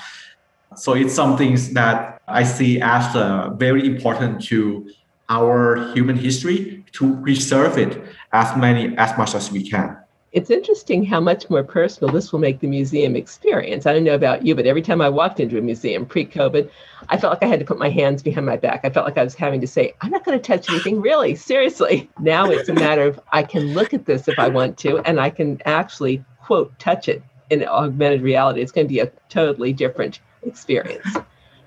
So 0.75 0.93
it's 0.93 1.13
something 1.13 1.55
that 1.73 2.21
i 2.27 2.43
see 2.43 2.79
as 2.81 3.15
uh, 3.15 3.49
very 3.57 3.85
important 3.85 4.41
to 4.41 4.89
our 5.29 5.91
human 5.93 6.15
history 6.15 6.83
to 6.93 7.15
preserve 7.21 7.77
it 7.77 8.01
as 8.31 8.55
many 8.57 8.95
as 8.97 9.17
much 9.17 9.35
as 9.35 9.51
we 9.51 9.61
can 9.69 10.00
it's 10.31 10.49
interesting 10.49 11.03
how 11.03 11.19
much 11.19 11.49
more 11.49 11.63
personal 11.63 12.13
this 12.13 12.31
will 12.31 12.39
make 12.39 12.61
the 12.61 12.67
museum 12.67 13.17
experience. 13.17 13.85
I 13.85 13.91
don't 13.91 14.05
know 14.05 14.15
about 14.15 14.45
you, 14.45 14.55
but 14.55 14.65
every 14.65 14.81
time 14.81 15.01
I 15.01 15.09
walked 15.09 15.41
into 15.41 15.57
a 15.57 15.61
museum 15.61 16.05
pre 16.05 16.25
COVID, 16.25 16.69
I 17.09 17.17
felt 17.17 17.33
like 17.33 17.43
I 17.43 17.47
had 17.47 17.59
to 17.59 17.65
put 17.65 17.77
my 17.77 17.89
hands 17.89 18.23
behind 18.23 18.45
my 18.45 18.55
back. 18.55 18.81
I 18.85 18.89
felt 18.89 19.05
like 19.05 19.17
I 19.17 19.23
was 19.25 19.35
having 19.35 19.59
to 19.59 19.67
say, 19.67 19.93
I'm 19.99 20.11
not 20.11 20.23
going 20.23 20.39
to 20.39 20.43
touch 20.43 20.69
anything, 20.69 21.01
really, 21.01 21.35
seriously. 21.35 22.09
Now 22.19 22.49
it's 22.49 22.69
a 22.69 22.73
matter 22.73 23.07
of 23.07 23.19
I 23.33 23.43
can 23.43 23.73
look 23.73 23.93
at 23.93 24.05
this 24.05 24.29
if 24.29 24.39
I 24.39 24.47
want 24.47 24.77
to, 24.79 24.99
and 24.99 25.19
I 25.19 25.29
can 25.29 25.61
actually, 25.65 26.23
quote, 26.41 26.77
touch 26.79 27.09
it 27.09 27.21
in 27.49 27.67
augmented 27.67 28.21
reality. 28.21 28.61
It's 28.61 28.71
going 28.71 28.87
to 28.87 28.93
be 28.93 29.01
a 29.01 29.11
totally 29.27 29.73
different 29.73 30.21
experience. 30.43 31.17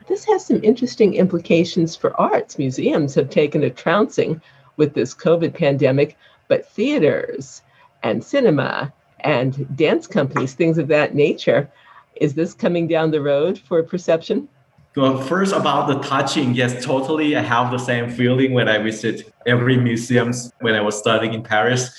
This 0.06 0.25
has 0.25 0.44
some 0.47 0.64
interesting 0.64 1.14
implications 1.14 1.97
for 1.97 2.18
arts. 2.18 2.56
Museums 2.56 3.14
have 3.14 3.28
taken 3.28 3.62
a 3.62 3.71
trouncing 3.71 4.40
with 4.76 4.94
this 4.94 5.14
COVID 5.14 5.54
pandemic, 5.54 6.16
but 6.49 6.68
theaters, 6.71 7.62
and 8.04 8.23
cinema 8.23 8.92
and 9.20 9.66
dance 9.76 10.06
companies, 10.06 10.54
things 10.54 10.78
of 10.78 10.87
that 10.88 11.14
nature. 11.14 11.68
Is 12.16 12.34
this 12.34 12.54
coming 12.54 12.87
down 12.87 13.11
the 13.11 13.20
road 13.20 13.58
for 13.58 13.82
perception? 13.82 14.49
Well, 14.94 15.20
first 15.20 15.52
about 15.52 15.88
the 15.88 15.99
touching, 16.06 16.54
yes, 16.54 16.84
totally. 16.84 17.34
I 17.34 17.40
have 17.40 17.73
the 17.73 17.78
same 17.78 18.08
feeling 18.08 18.52
when 18.52 18.68
I 18.68 18.78
visit 18.78 19.32
every 19.44 19.76
museums 19.76 20.52
when 20.61 20.75
I 20.75 20.80
was 20.80 20.96
studying 20.96 21.34
in 21.34 21.42
Paris. 21.42 21.90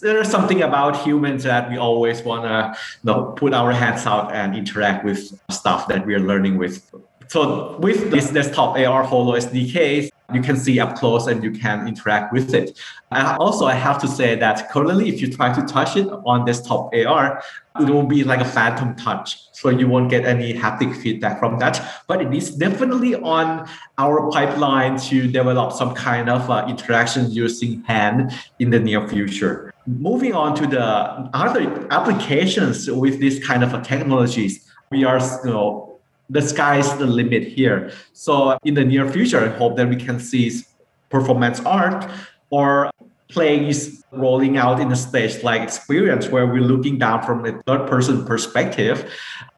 There's 0.00 0.30
something 0.30 0.62
about 0.62 1.02
humans 1.02 1.42
that 1.42 1.68
we 1.68 1.76
always 1.76 2.22
want 2.22 2.44
to 2.44 2.78
you 3.02 3.12
know, 3.12 3.32
put 3.32 3.52
our 3.52 3.72
hands 3.72 4.06
out 4.06 4.32
and 4.32 4.56
interact 4.56 5.04
with 5.04 5.38
stuff 5.50 5.88
that 5.88 6.06
we 6.06 6.14
are 6.14 6.20
learning 6.20 6.56
with. 6.56 6.90
So 7.26 7.76
with 7.80 8.10
this 8.10 8.30
desktop 8.30 8.78
AR 8.78 9.02
Holo 9.02 9.36
SDK, 9.36 10.08
you 10.34 10.42
can 10.42 10.56
see 10.56 10.78
up 10.78 10.96
close 10.96 11.26
and 11.26 11.42
you 11.42 11.50
can 11.50 11.88
interact 11.88 12.32
with 12.32 12.52
it. 12.54 12.78
And 13.10 13.26
also, 13.38 13.64
I 13.64 13.74
have 13.74 13.98
to 14.02 14.08
say 14.08 14.34
that 14.34 14.70
currently, 14.70 15.08
if 15.08 15.22
you 15.22 15.32
try 15.32 15.54
to 15.54 15.62
touch 15.62 15.96
it 15.96 16.06
on 16.26 16.44
desktop 16.44 16.94
AR, 16.94 17.42
it 17.80 17.88
will 17.88 18.04
be 18.04 18.24
like 18.24 18.40
a 18.40 18.44
phantom 18.44 18.94
touch. 18.96 19.38
So 19.52 19.70
you 19.70 19.88
won't 19.88 20.10
get 20.10 20.26
any 20.26 20.52
haptic 20.52 20.94
feedback 21.00 21.38
from 21.38 21.58
that. 21.60 22.02
But 22.06 22.20
it 22.20 22.34
is 22.34 22.54
definitely 22.56 23.14
on 23.14 23.66
our 23.96 24.30
pipeline 24.30 24.98
to 25.08 25.28
develop 25.28 25.72
some 25.72 25.94
kind 25.94 26.28
of 26.28 26.50
uh, 26.50 26.66
interaction 26.68 27.30
using 27.30 27.82
hand 27.84 28.32
in 28.58 28.68
the 28.68 28.80
near 28.80 29.08
future. 29.08 29.72
Moving 29.86 30.34
on 30.34 30.54
to 30.56 30.66
the 30.66 30.84
other 31.32 31.88
applications 31.90 32.90
with 32.90 33.18
this 33.18 33.42
kind 33.42 33.64
of 33.64 33.82
technologies, 33.82 34.68
we 34.90 35.04
are 35.04 35.18
you 35.44 35.50
know 35.50 35.87
the 36.30 36.42
sky 36.42 36.78
is 36.78 36.92
the 36.94 37.06
limit 37.06 37.44
here. 37.44 37.90
So 38.12 38.58
in 38.64 38.74
the 38.74 38.84
near 38.84 39.08
future, 39.10 39.40
I 39.40 39.48
hope 39.48 39.76
that 39.76 39.88
we 39.88 39.96
can 39.96 40.20
see 40.20 40.62
performance 41.10 41.60
art 41.60 42.10
or 42.50 42.90
plays 43.28 44.02
rolling 44.10 44.56
out 44.56 44.80
in 44.80 44.90
a 44.90 44.96
stage 44.96 45.42
like 45.42 45.60
experience 45.60 46.28
where 46.28 46.46
we're 46.46 46.62
looking 46.62 46.98
down 46.98 47.22
from 47.22 47.44
a 47.44 47.52
third 47.62 47.86
person 47.88 48.24
perspective, 48.24 49.10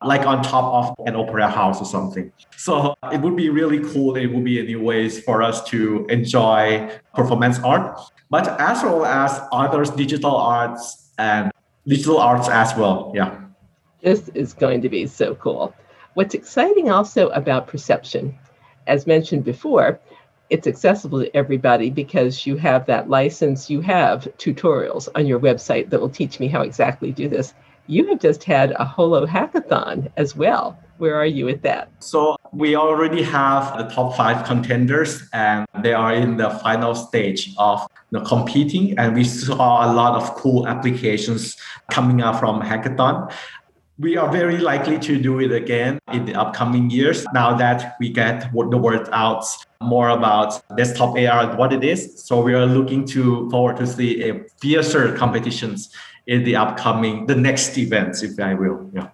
like 0.03 0.27
on 0.27 0.43
top 0.43 0.99
of 0.99 1.07
an 1.07 1.15
opera 1.15 1.49
house 1.49 1.81
or 1.81 1.85
something. 1.85 2.33
So 2.57 2.95
it 3.13 3.21
would 3.21 3.37
be 3.37 3.49
really 3.49 3.79
cool. 3.93 4.17
It 4.17 4.27
would 4.27 4.45
be 4.45 4.59
a 4.59 4.65
new 4.65 4.83
ways 4.83 5.23
for 5.23 5.43
us 5.43 5.63
to 5.71 6.05
enjoy 6.07 6.91
performance 7.15 7.61
art, 7.61 8.01
but 8.29 8.61
as 8.61 8.83
well 8.83 9.05
as 9.05 9.41
other 9.53 9.85
digital 9.85 10.37
arts 10.37 11.13
and 11.19 11.53
digital 11.87 12.19
arts 12.19 12.49
as 12.49 12.75
well. 12.77 13.13
Yeah. 13.15 13.41
This 14.03 14.29
is 14.31 14.53
going 14.53 14.83
to 14.83 14.89
be 14.89 15.07
so 15.07 15.35
cool. 15.37 15.75
What's 16.15 16.35
exciting 16.35 16.91
also 16.91 17.29
about 17.29 17.69
perception, 17.69 18.37
as 18.87 19.07
mentioned 19.07 19.45
before, 19.45 20.01
it's 20.51 20.67
accessible 20.67 21.21
to 21.21 21.37
everybody 21.37 21.91
because 21.91 22.45
you 22.45 22.57
have 22.57 22.87
that 22.87 23.09
license, 23.09 23.71
you 23.71 23.81
have 23.83 24.25
tutorials 24.37 25.09
on 25.15 25.27
your 25.27 25.39
website 25.39 25.91
that 25.91 26.01
will 26.01 26.11
teach 26.11 26.41
me 26.41 26.49
how 26.49 26.63
exactly 26.63 27.13
to 27.13 27.15
do 27.15 27.29
this. 27.29 27.55
You 27.87 28.09
have 28.09 28.21
just 28.21 28.43
had 28.43 28.73
a 28.73 28.85
Holo 28.85 29.25
hackathon 29.25 30.11
as 30.17 30.35
well. 30.35 30.77
Where 30.99 31.15
are 31.15 31.27
you 31.27 31.45
with 31.47 31.63
that? 31.63 31.91
So 32.01 32.37
we 32.53 32.75
already 32.75 33.23
have 33.23 33.79
the 33.79 33.85
top 33.95 34.17
five 34.17 34.45
contenders 34.45 35.29
and 35.33 35.67
they 35.83 35.95
are 35.95 36.13
in 36.13 36.37
the 36.37 36.51
final 36.51 36.95
stage 36.95 37.55
of 37.57 37.87
know, 38.11 38.21
competing 38.23 38.99
and 38.99 39.15
we 39.15 39.25
saw 39.25 39.91
a 39.91 39.95
lot 39.95 40.21
of 40.21 40.35
cool 40.35 40.67
applications 40.67 41.57
coming 41.91 42.23
up 42.23 42.41
from 42.41 42.61
hackathon 42.61 43.33
we 44.01 44.17
are 44.17 44.33
very 44.33 44.57
likely 44.57 44.99
to 44.99 45.21
do 45.21 45.41
it 45.41 45.53
again 45.53 45.99
in 46.13 46.25
the 46.25 46.35
upcoming 46.35 46.89
years 46.89 47.27
now 47.35 47.55
that 47.55 47.97
we 48.01 48.09
get 48.09 48.51
the 48.51 48.79
word 48.79 49.07
out 49.13 49.45
more 49.83 50.09
about 50.09 50.63
desktop 50.77 51.11
AR 51.17 51.51
and 51.51 51.59
what 51.59 51.71
it 51.71 51.85
is. 51.85 52.23
So 52.25 52.41
we 52.41 52.55
are 52.55 52.65
looking 52.65 53.05
to 53.09 53.51
forward 53.51 53.77
to 53.77 53.87
see 53.87 54.23
a 54.29 54.43
fiercer 54.59 55.15
competitions 55.17 55.95
in 56.27 56.45
the 56.45 56.57
upcoming, 56.57 57.27
the 57.27 57.35
next 57.35 57.77
events, 57.77 58.23
if 58.23 58.41
I 58.41 58.55
will. 58.55 58.91
Yeah. 58.95 59.09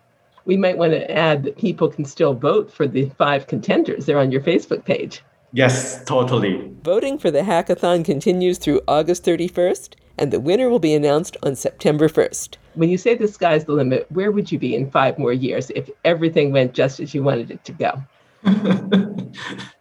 We 0.44 0.56
might 0.56 0.78
want 0.78 0.92
to 0.92 1.10
add 1.10 1.42
that 1.42 1.58
people 1.58 1.88
can 1.88 2.04
still 2.04 2.34
vote 2.34 2.72
for 2.72 2.86
the 2.86 3.10
five 3.18 3.48
contenders. 3.48 4.06
They're 4.06 4.18
on 4.18 4.30
your 4.30 4.42
Facebook 4.42 4.84
page. 4.84 5.22
Yes, 5.52 6.04
totally. 6.04 6.70
Voting 6.82 7.18
for 7.18 7.32
the 7.32 7.40
hackathon 7.40 8.04
continues 8.04 8.58
through 8.58 8.82
August 8.86 9.24
31st, 9.24 9.94
and 10.18 10.32
the 10.32 10.40
winner 10.40 10.68
will 10.68 10.78
be 10.78 10.94
announced 10.94 11.36
on 11.42 11.56
September 11.56 12.08
1st. 12.08 12.56
When 12.74 12.88
you 12.88 12.98
say 12.98 13.14
the 13.14 13.28
sky's 13.28 13.64
the 13.64 13.72
limit, 13.72 14.06
where 14.10 14.30
would 14.30 14.52
you 14.52 14.58
be 14.58 14.74
in 14.74 14.90
five 14.90 15.18
more 15.18 15.32
years 15.32 15.70
if 15.70 15.90
everything 16.04 16.52
went 16.52 16.74
just 16.74 17.00
as 17.00 17.14
you 17.14 17.22
wanted 17.22 17.50
it 17.50 17.64
to 17.64 17.72
go? 17.72 18.02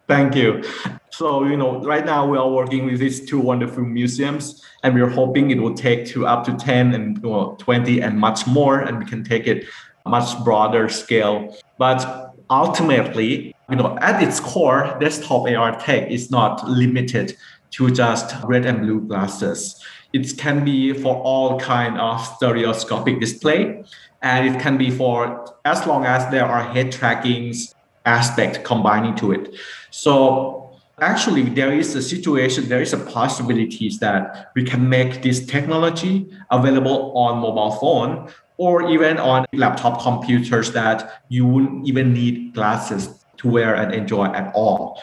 Thank 0.08 0.34
you. 0.34 0.62
So, 1.10 1.44
you 1.44 1.56
know, 1.56 1.82
right 1.82 2.04
now 2.04 2.26
we 2.26 2.38
are 2.38 2.48
working 2.48 2.86
with 2.86 3.00
these 3.00 3.24
two 3.24 3.40
wonderful 3.40 3.84
museums, 3.84 4.62
and 4.82 4.94
we're 4.94 5.08
hoping 5.08 5.50
it 5.50 5.60
will 5.60 5.74
take 5.74 6.06
to 6.08 6.26
up 6.26 6.44
to 6.44 6.54
10 6.54 6.94
and 6.94 7.16
you 7.18 7.30
know, 7.30 7.56
20 7.58 8.00
and 8.00 8.18
much 8.18 8.46
more, 8.46 8.80
and 8.80 8.98
we 8.98 9.04
can 9.04 9.24
take 9.24 9.46
it 9.46 9.64
much 10.06 10.38
broader 10.44 10.88
scale. 10.88 11.56
But 11.78 12.25
ultimately, 12.50 13.54
you 13.70 13.76
know, 13.76 13.86
uh-huh. 13.86 13.98
at 14.00 14.22
its 14.22 14.40
core, 14.40 14.96
desktop 15.00 15.48
AR 15.48 15.78
tech 15.80 16.10
is 16.10 16.30
not 16.30 16.68
limited 16.68 17.36
to 17.72 17.90
just 17.90 18.34
red 18.44 18.64
and 18.64 18.80
blue 18.80 19.00
glasses. 19.00 19.82
It 20.12 20.38
can 20.38 20.64
be 20.64 20.92
for 20.92 21.16
all 21.16 21.58
kind 21.58 21.98
of 21.98 22.24
stereoscopic 22.36 23.20
display, 23.20 23.82
and 24.22 24.54
it 24.54 24.60
can 24.60 24.78
be 24.78 24.90
for 24.90 25.54
as 25.64 25.86
long 25.86 26.04
as 26.04 26.30
there 26.30 26.46
are 26.46 26.62
head 26.62 26.92
trackings 26.92 27.74
aspect 28.06 28.64
combining 28.64 29.14
to 29.16 29.32
it. 29.32 29.54
So 29.90 30.65
actually 31.00 31.42
there 31.42 31.72
is 31.72 31.94
a 31.94 32.02
situation, 32.02 32.68
there 32.68 32.80
is 32.80 32.92
a 32.92 32.98
possibilities 32.98 33.98
that 33.98 34.50
we 34.54 34.64
can 34.64 34.88
make 34.88 35.22
this 35.22 35.44
technology 35.44 36.26
available 36.50 37.12
on 37.16 37.38
mobile 37.38 37.72
phone 37.72 38.30
or 38.56 38.88
even 38.88 39.18
on 39.18 39.44
laptop 39.52 40.00
computers 40.00 40.72
that 40.72 41.22
you 41.28 41.46
wouldn't 41.46 41.86
even 41.86 42.14
need 42.14 42.54
glasses 42.54 43.24
to 43.36 43.48
wear 43.48 43.74
and 43.74 43.94
enjoy 43.94 44.24
at 44.26 44.50
all. 44.54 45.00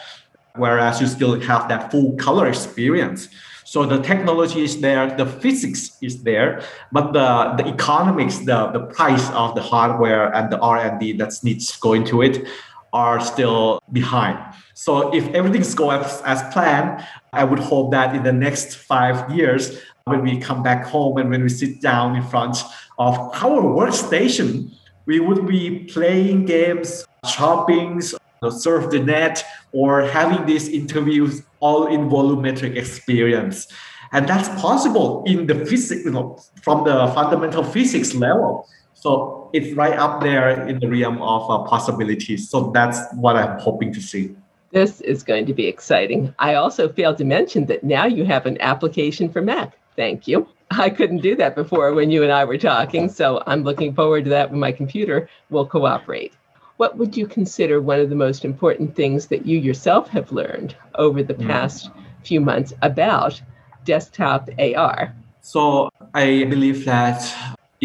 Whereas 0.56 1.00
you 1.00 1.06
still 1.06 1.38
have 1.40 1.68
that 1.68 1.90
full 1.90 2.16
color 2.16 2.48
experience. 2.48 3.28
So 3.64 3.86
the 3.86 3.98
technology 4.02 4.62
is 4.62 4.80
there, 4.80 5.16
the 5.16 5.26
physics 5.26 5.96
is 6.02 6.22
there, 6.22 6.62
but 6.92 7.12
the, 7.12 7.54
the 7.62 7.68
economics, 7.68 8.38
the, 8.38 8.68
the 8.68 8.80
price 8.80 9.30
of 9.30 9.54
the 9.54 9.62
hardware 9.62 10.34
and 10.34 10.50
the 10.50 10.58
R&D 10.58 11.12
that 11.14 11.32
needs 11.42 11.76
going 11.76 12.04
to 12.04 12.10
go 12.10 12.22
into 12.22 12.38
it 12.40 12.48
are 12.94 13.20
still 13.20 13.82
behind. 13.92 14.38
So 14.74 15.12
if 15.12 15.28
everything's 15.34 15.74
going 15.74 16.00
as, 16.00 16.22
as 16.22 16.40
planned, 16.54 17.04
I 17.32 17.44
would 17.44 17.58
hope 17.58 17.90
that 17.90 18.14
in 18.14 18.22
the 18.22 18.32
next 18.32 18.76
five 18.76 19.30
years, 19.30 19.80
when 20.04 20.22
we 20.22 20.38
come 20.38 20.62
back 20.62 20.86
home 20.86 21.18
and 21.18 21.28
when 21.28 21.42
we 21.42 21.48
sit 21.48 21.80
down 21.80 22.14
in 22.14 22.22
front 22.22 22.56
of 22.98 23.18
our 23.18 23.62
workstation, 23.62 24.72
we 25.06 25.18
would 25.18 25.46
be 25.46 25.84
playing 25.92 26.46
games, 26.46 27.04
shopping, 27.28 28.00
surf 28.00 28.90
the 28.90 29.00
net, 29.00 29.44
or 29.72 30.02
having 30.02 30.46
these 30.46 30.68
interviews 30.68 31.42
all 31.60 31.86
in 31.86 32.08
volumetric 32.08 32.76
experience. 32.76 33.66
And 34.12 34.28
that's 34.28 34.48
possible 34.60 35.24
in 35.26 35.46
the 35.46 35.64
physics, 35.66 36.04
you 36.04 36.12
know, 36.12 36.38
from 36.62 36.84
the 36.84 37.08
fundamental 37.08 37.64
physics 37.64 38.14
level. 38.14 38.68
So 39.04 39.50
it's 39.52 39.76
right 39.76 39.98
up 39.98 40.22
there 40.22 40.66
in 40.66 40.80
the 40.80 40.88
realm 40.88 41.20
of 41.20 41.50
uh, 41.50 41.58
possibilities. 41.68 42.48
So 42.48 42.70
that's 42.70 42.98
what 43.12 43.36
I'm 43.36 43.58
hoping 43.58 43.92
to 43.92 44.00
see. 44.00 44.34
This 44.70 45.02
is 45.02 45.22
going 45.22 45.44
to 45.44 45.52
be 45.52 45.66
exciting. 45.66 46.34
I 46.38 46.54
also 46.54 46.88
failed 46.88 47.18
to 47.18 47.24
mention 47.24 47.66
that 47.66 47.84
now 47.84 48.06
you 48.06 48.24
have 48.24 48.46
an 48.46 48.58
application 48.62 49.28
for 49.28 49.42
Mac. 49.42 49.76
Thank 49.94 50.26
you. 50.26 50.48
I 50.70 50.88
couldn't 50.88 51.20
do 51.20 51.36
that 51.36 51.54
before 51.54 51.92
when 51.92 52.10
you 52.10 52.22
and 52.22 52.32
I 52.32 52.46
were 52.46 52.56
talking, 52.56 53.10
so 53.10 53.42
I'm 53.46 53.62
looking 53.62 53.94
forward 53.94 54.24
to 54.24 54.30
that 54.30 54.50
when 54.50 54.58
my 54.58 54.72
computer 54.72 55.28
will 55.50 55.66
cooperate. 55.66 56.32
What 56.78 56.96
would 56.96 57.14
you 57.14 57.26
consider 57.26 57.82
one 57.82 58.00
of 58.00 58.08
the 58.08 58.16
most 58.16 58.42
important 58.42 58.96
things 58.96 59.26
that 59.26 59.44
you 59.44 59.58
yourself 59.58 60.08
have 60.08 60.32
learned 60.32 60.76
over 60.94 61.22
the 61.22 61.34
hmm. 61.34 61.46
past 61.46 61.92
mm. 61.92 62.02
few 62.22 62.40
months 62.40 62.72
about 62.80 63.42
desktop 63.84 64.48
AR? 64.58 65.14
So, 65.42 65.90
I 66.14 66.44
believe 66.44 66.86
that 66.86 67.20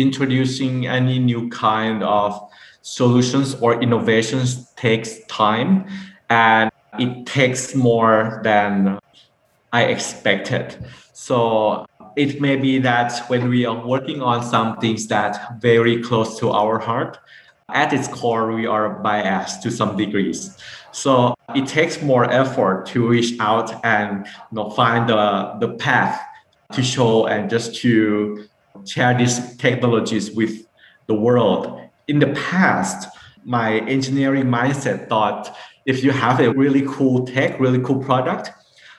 introducing 0.02 0.88
any 0.88 1.20
new 1.20 1.50
kind 1.50 2.04
of 2.04 2.40
solutions 2.82 3.56
or 3.56 3.82
innovations 3.82 4.72
takes 4.74 5.20
time 5.28 5.86
and 6.30 6.72
it 6.98 7.26
takes 7.26 7.76
more 7.76 8.42
than 8.44 9.00
I 9.72 9.86
expected. 9.86 10.78
So 11.14 11.86
it 12.16 12.42
may 12.42 12.56
be 12.56 12.80
that 12.80 13.30
when 13.30 13.50
we 13.50 13.66
are 13.66 13.86
working 13.86 14.22
on 14.22 14.44
some 14.44 14.78
things 14.78 15.08
that 15.08 15.62
very 15.62 16.02
close 16.02 16.40
to 16.40 16.50
our 16.52 16.80
heart, 16.80 17.20
at 17.74 17.94
its 17.94 18.08
core, 18.08 18.52
we 18.52 18.66
are 18.66 19.00
biased 19.00 19.62
to 19.64 19.72
some 19.72 19.96
degrees. 19.96 20.58
So 20.92 21.36
it 21.56 21.68
takes 21.68 22.02
more 22.02 22.26
effort 22.32 22.88
to 22.88 23.08
reach 23.08 23.40
out 23.40 23.86
and 23.86 24.26
you 24.26 24.56
know, 24.56 24.72
find 24.72 25.08
the, 25.08 25.56
the 25.60 25.76
path 25.76 26.20
to 26.74 26.84
show 26.84 27.28
and 27.28 27.50
just 27.50 27.76
to 27.78 28.49
share 28.86 29.18
these 29.18 29.56
technologies 29.58 30.32
with 30.32 30.66
the 31.08 31.14
world. 31.14 31.82
In 32.08 32.20
the 32.20 32.28
past, 32.50 33.08
my 33.46 33.80
engineering 33.80 34.46
mindset 34.46 35.10
thought 35.10 35.56
if 35.86 36.04
you 36.04 36.12
have 36.12 36.40
a 36.40 36.52
really 36.52 36.84
cool 36.88 37.26
tech, 37.26 37.60
really 37.60 37.80
cool 37.80 37.98
product, 38.04 38.52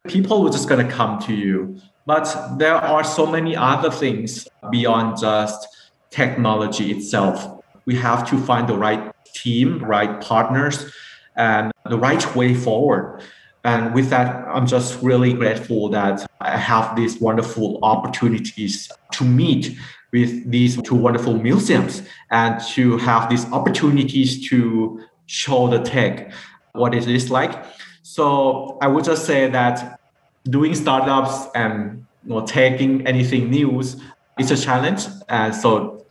people 0.09 0.43
were 0.43 0.51
just 0.51 0.69
going 0.69 0.85
to 0.85 0.93
come 0.93 1.19
to 1.21 1.35
you. 1.35 1.81
But 2.07 2.57
there 2.59 2.75
are 2.75 3.05
so 3.05 3.27
many 3.27 3.55
other 3.55 3.90
things 3.90 4.49
beyond 4.71 5.19
just 5.21 5.69
technology 6.11 6.90
itself. 6.90 7.62
We 7.85 7.95
have 7.97 8.29
to 8.31 8.38
find 8.38 8.69
the 8.69 8.77
right 8.77 9.12
team, 9.33 9.79
right 9.85 10.21
partners, 10.21 10.93
and 11.37 11.71
the 11.88 11.99
right 11.99 12.35
way 12.35 12.55
forward. 12.55 13.23
And 13.64 13.94
with 13.94 14.09
that, 14.11 14.46
I'm 14.49 14.66
just 14.66 15.03
really 15.03 15.33
grateful 15.35 15.88
that 15.90 16.27
I 16.40 16.57
have 16.57 16.96
these 16.96 17.20
wonderful 17.20 17.79
opportunities 17.83 18.90
to 19.12 19.25
meet 19.25 19.77
with 20.12 20.51
these 20.51 20.81
two 20.83 20.94
wonderful 20.94 21.35
museums 21.35 22.03
and 22.31 22.61
to 22.75 22.96
have 22.99 23.29
these 23.29 23.44
opportunities 23.53 24.49
to 24.49 25.01
show 25.27 25.68
the 25.68 25.79
tech 25.81 26.33
what 26.73 26.94
it 26.94 27.07
is 27.07 27.31
like. 27.31 27.64
So 28.03 28.79
I 28.81 28.88
would 28.88 29.05
just 29.05 29.27
say 29.27 29.49
that 29.51 30.01
doing 30.44 30.75
startups 30.75 31.49
and 31.55 32.07
you 32.25 32.31
know, 32.31 32.46
taking 32.46 33.07
anything 33.07 33.51
new 33.51 33.79
is 33.79 34.51
a 34.51 34.57
challenge. 34.57 35.07
And 35.29 35.55
so 35.55 36.07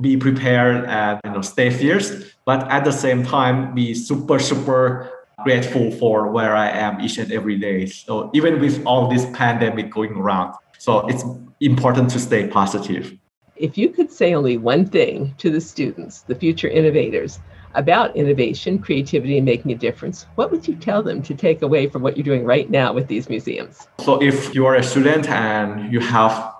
be 0.00 0.16
prepared 0.16 0.84
and 0.84 1.20
you 1.24 1.30
know 1.32 1.40
stay 1.40 1.70
fierce, 1.70 2.32
but 2.44 2.70
at 2.70 2.84
the 2.84 2.92
same 2.92 3.24
time 3.24 3.74
be 3.74 3.94
super 3.94 4.38
super 4.38 5.10
grateful 5.42 5.90
for 5.92 6.30
where 6.30 6.54
I 6.54 6.68
am 6.68 7.00
each 7.00 7.18
and 7.18 7.32
every 7.32 7.58
day. 7.58 7.86
So 7.86 8.30
even 8.34 8.60
with 8.60 8.84
all 8.86 9.08
this 9.08 9.26
pandemic 9.32 9.90
going 9.90 10.12
around, 10.12 10.54
so 10.78 11.06
it's 11.08 11.24
important 11.60 12.10
to 12.10 12.20
stay 12.20 12.46
positive. 12.46 13.16
If 13.56 13.78
you 13.78 13.88
could 13.88 14.10
say 14.10 14.34
only 14.34 14.58
one 14.58 14.86
thing 14.86 15.34
to 15.38 15.50
the 15.50 15.60
students, 15.60 16.22
the 16.22 16.34
future 16.34 16.68
innovators, 16.68 17.38
about 17.74 18.14
innovation, 18.16 18.78
creativity, 18.78 19.36
and 19.36 19.44
making 19.44 19.72
a 19.72 19.74
difference, 19.74 20.26
what 20.34 20.50
would 20.50 20.66
you 20.66 20.74
tell 20.76 21.02
them 21.02 21.22
to 21.22 21.34
take 21.34 21.62
away 21.62 21.88
from 21.88 22.02
what 22.02 22.16
you're 22.16 22.24
doing 22.24 22.44
right 22.44 22.70
now 22.70 22.92
with 22.92 23.08
these 23.08 23.28
museums? 23.28 23.88
So, 24.00 24.22
if 24.22 24.54
you 24.54 24.66
are 24.66 24.76
a 24.76 24.82
student 24.82 25.28
and 25.28 25.92
you 25.92 26.00
have 26.00 26.54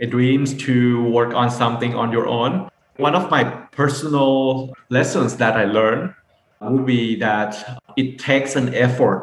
a 0.00 0.06
dreams 0.06 0.54
to 0.64 1.04
work 1.10 1.34
on 1.34 1.50
something 1.50 1.94
on 1.94 2.12
your 2.12 2.26
own, 2.26 2.70
one 2.96 3.14
of 3.14 3.30
my 3.30 3.44
personal 3.72 4.74
lessons 4.90 5.36
that 5.36 5.56
I 5.56 5.64
learned 5.64 6.14
would 6.60 6.86
be 6.86 7.16
that 7.16 7.79
it 8.00 8.18
takes 8.18 8.56
an 8.56 8.74
effort 8.74 9.22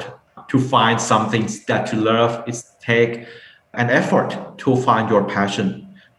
to 0.49 0.59
find 0.59 0.99
something 0.99 1.47
that 1.67 1.91
you 1.91 1.99
love. 1.99 2.31
It 2.47 2.63
takes 2.81 3.27
an 3.73 3.89
effort 3.89 4.31
to 4.59 4.75
find 4.77 5.09
your 5.09 5.23
passion. 5.25 5.67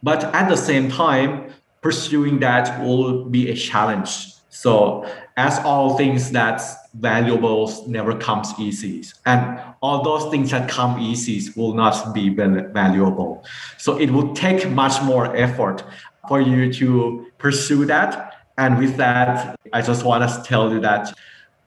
But 0.03 0.23
at 0.35 0.47
the 0.49 0.57
same 0.57 0.89
time, 0.89 1.53
pursuing 1.81 2.39
that 2.39 2.81
will 2.81 3.25
be 3.25 3.49
a 3.49 3.55
challenge 3.55 4.11
so 4.49 5.05
as 5.37 5.57
all 5.59 5.95
things 5.95 6.31
that's 6.31 6.75
valuable 6.95 7.71
never 7.87 8.13
comes 8.13 8.53
easy. 8.59 9.05
And 9.25 9.57
all 9.81 10.03
those 10.03 10.29
things 10.31 10.51
that 10.51 10.69
come 10.69 10.99
easy 10.99 11.49
will 11.55 11.73
not 11.73 12.13
be 12.13 12.27
valuable. 12.27 13.45
So 13.77 13.97
it 13.97 14.09
will 14.11 14.33
take 14.33 14.69
much 14.69 15.01
more 15.03 15.33
effort 15.33 15.85
for 16.27 16.41
you 16.41 16.73
to 16.73 17.27
pursue 17.37 17.85
that. 17.85 18.33
And 18.57 18.77
with 18.77 18.97
that, 18.97 19.57
I 19.71 19.81
just 19.81 20.03
want 20.03 20.29
to 20.29 20.43
tell 20.43 20.73
you 20.73 20.81
that 20.81 21.13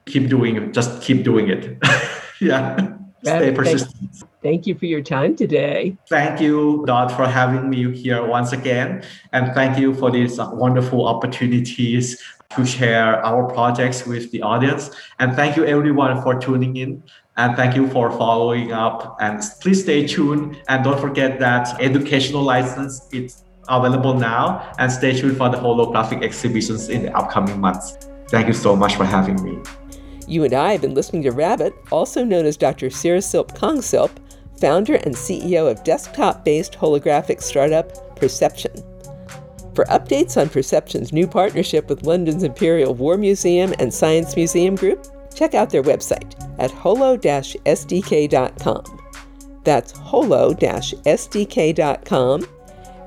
keep 0.05 0.29
doing 0.29 0.55
it, 0.55 0.73
just 0.73 1.01
keep 1.01 1.23
doing 1.23 1.49
it. 1.49 1.77
yeah. 2.39 2.97
Stay 3.23 3.51
persistent. 3.53 4.23
Thank 4.41 4.67
you 4.67 4.75
for 4.75 4.85
your 4.85 5.01
time 5.01 5.37
today. 5.37 5.95
Thank 6.09 6.41
you, 6.41 6.83
Dot, 6.85 7.11
for 7.11 7.25
having 7.25 7.69
me 7.69 7.95
here 7.95 8.25
once 8.25 8.51
again. 8.51 9.03
And 9.31 9.53
thank 9.53 9.79
you 9.79 9.93
for 9.93 10.11
these 10.11 10.37
wonderful 10.37 11.07
opportunities 11.07 12.21
to 12.55 12.65
share 12.65 13.25
our 13.25 13.45
projects 13.51 14.05
with 14.05 14.29
the 14.31 14.41
audience. 14.41 14.91
And 15.19 15.33
thank 15.35 15.55
you 15.55 15.65
everyone 15.65 16.21
for 16.21 16.37
tuning 16.37 16.75
in. 16.75 17.03
And 17.37 17.55
thank 17.55 17.75
you 17.75 17.89
for 17.89 18.11
following 18.11 18.73
up. 18.73 19.15
And 19.21 19.41
please 19.61 19.81
stay 19.81 20.05
tuned. 20.05 20.61
And 20.67 20.83
don't 20.83 20.99
forget 20.99 21.39
that 21.39 21.79
educational 21.81 22.43
license 22.43 23.07
is 23.13 23.43
available 23.69 24.13
now. 24.13 24.73
And 24.77 24.91
stay 24.91 25.13
tuned 25.17 25.37
for 25.37 25.49
the 25.49 25.57
holographic 25.57 26.21
exhibitions 26.21 26.89
in 26.89 27.03
the 27.03 27.17
upcoming 27.17 27.61
months. 27.61 27.97
Thank 28.27 28.47
you 28.47 28.53
so 28.53 28.75
much 28.75 28.95
for 28.95 29.05
having 29.05 29.41
me. 29.41 29.57
You 30.27 30.43
and 30.43 30.53
I 30.53 30.71
have 30.73 30.81
been 30.81 30.93
listening 30.93 31.23
to 31.23 31.31
Rabbit, 31.31 31.73
also 31.91 32.23
known 32.23 32.45
as 32.45 32.57
Dr. 32.57 32.87
Sirisilp 32.87 33.57
Kongsilp, 33.57 34.11
founder 34.59 34.95
and 34.95 35.15
CEO 35.15 35.69
of 35.69 35.83
desktop 35.83 36.45
based 36.45 36.73
holographic 36.73 37.41
startup 37.41 38.15
Perception. 38.15 38.71
For 39.75 39.85
updates 39.85 40.39
on 40.39 40.49
Perception's 40.49 41.11
new 41.11 41.27
partnership 41.27 41.89
with 41.89 42.03
London's 42.03 42.43
Imperial 42.43 42.93
War 42.93 43.17
Museum 43.17 43.73
and 43.79 43.91
Science 43.93 44.35
Museum 44.35 44.75
Group, 44.75 45.07
check 45.33 45.53
out 45.55 45.69
their 45.71 45.83
website 45.83 46.35
at 46.59 46.71
holo-sdk.com. 46.71 47.63
That's 49.63 49.91
holo-sdk.com. 49.93 50.57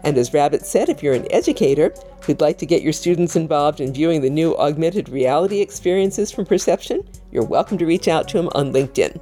And 0.06 0.16
as 0.18 0.32
Rabbit 0.32 0.64
said, 0.64 0.88
if 0.88 1.02
you're 1.02 1.14
an 1.14 1.26
educator 1.32 1.92
who'd 2.22 2.40
like 2.40 2.58
to 2.58 2.66
get 2.66 2.80
your 2.80 2.92
students 2.92 3.34
involved 3.34 3.80
in 3.80 3.92
viewing 3.92 4.20
the 4.20 4.30
new 4.30 4.56
augmented 4.56 5.08
reality 5.08 5.60
experiences 5.60 6.30
from 6.30 6.46
Perception, 6.46 7.02
you're 7.32 7.44
welcome 7.44 7.76
to 7.76 7.86
reach 7.86 8.06
out 8.06 8.28
to 8.28 8.38
him 8.38 8.48
on 8.54 8.72
LinkedIn. 8.72 9.20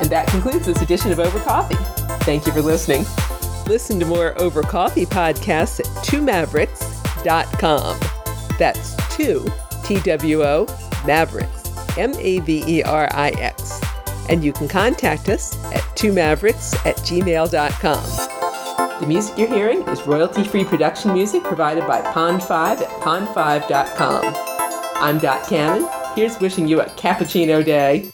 And 0.00 0.10
that 0.10 0.26
concludes 0.26 0.66
this 0.66 0.82
edition 0.82 1.12
of 1.12 1.20
Over 1.20 1.38
Coffee. 1.38 1.76
Thank 2.24 2.44
you 2.44 2.50
for 2.52 2.60
listening. 2.60 3.04
Listen 3.68 4.00
to 4.00 4.06
more 4.06 4.36
Over 4.40 4.64
Coffee 4.64 5.06
podcasts 5.06 5.78
at 5.78 5.86
twomaverix.com. 6.04 8.00
That's 8.58 9.16
two, 9.16 9.46
T 9.84 10.00
W 10.00 10.42
O, 10.42 10.66
Mavericks, 11.06 11.96
M 11.96 12.12
A 12.18 12.40
V 12.40 12.64
E 12.66 12.82
R 12.82 13.08
I 13.12 13.30
X. 13.30 13.55
And 14.28 14.44
you 14.44 14.52
can 14.52 14.68
contact 14.68 15.28
us 15.28 15.56
at 15.66 15.82
twomaverix 15.96 16.74
at 16.86 16.96
gmail.com. 16.98 18.36
The 19.00 19.06
music 19.06 19.36
you're 19.36 19.48
hearing 19.48 19.82
is 19.88 20.02
royalty 20.02 20.42
free 20.42 20.64
production 20.64 21.12
music 21.12 21.42
provided 21.44 21.86
by 21.86 22.00
Pond5 22.00 22.80
at 22.80 22.88
pond5.com. 23.02 24.34
I'm 24.96 25.18
Dot 25.18 25.46
Cannon. 25.46 25.88
Here's 26.14 26.40
wishing 26.40 26.66
you 26.66 26.80
a 26.80 26.86
cappuccino 26.86 27.62
day. 27.64 28.10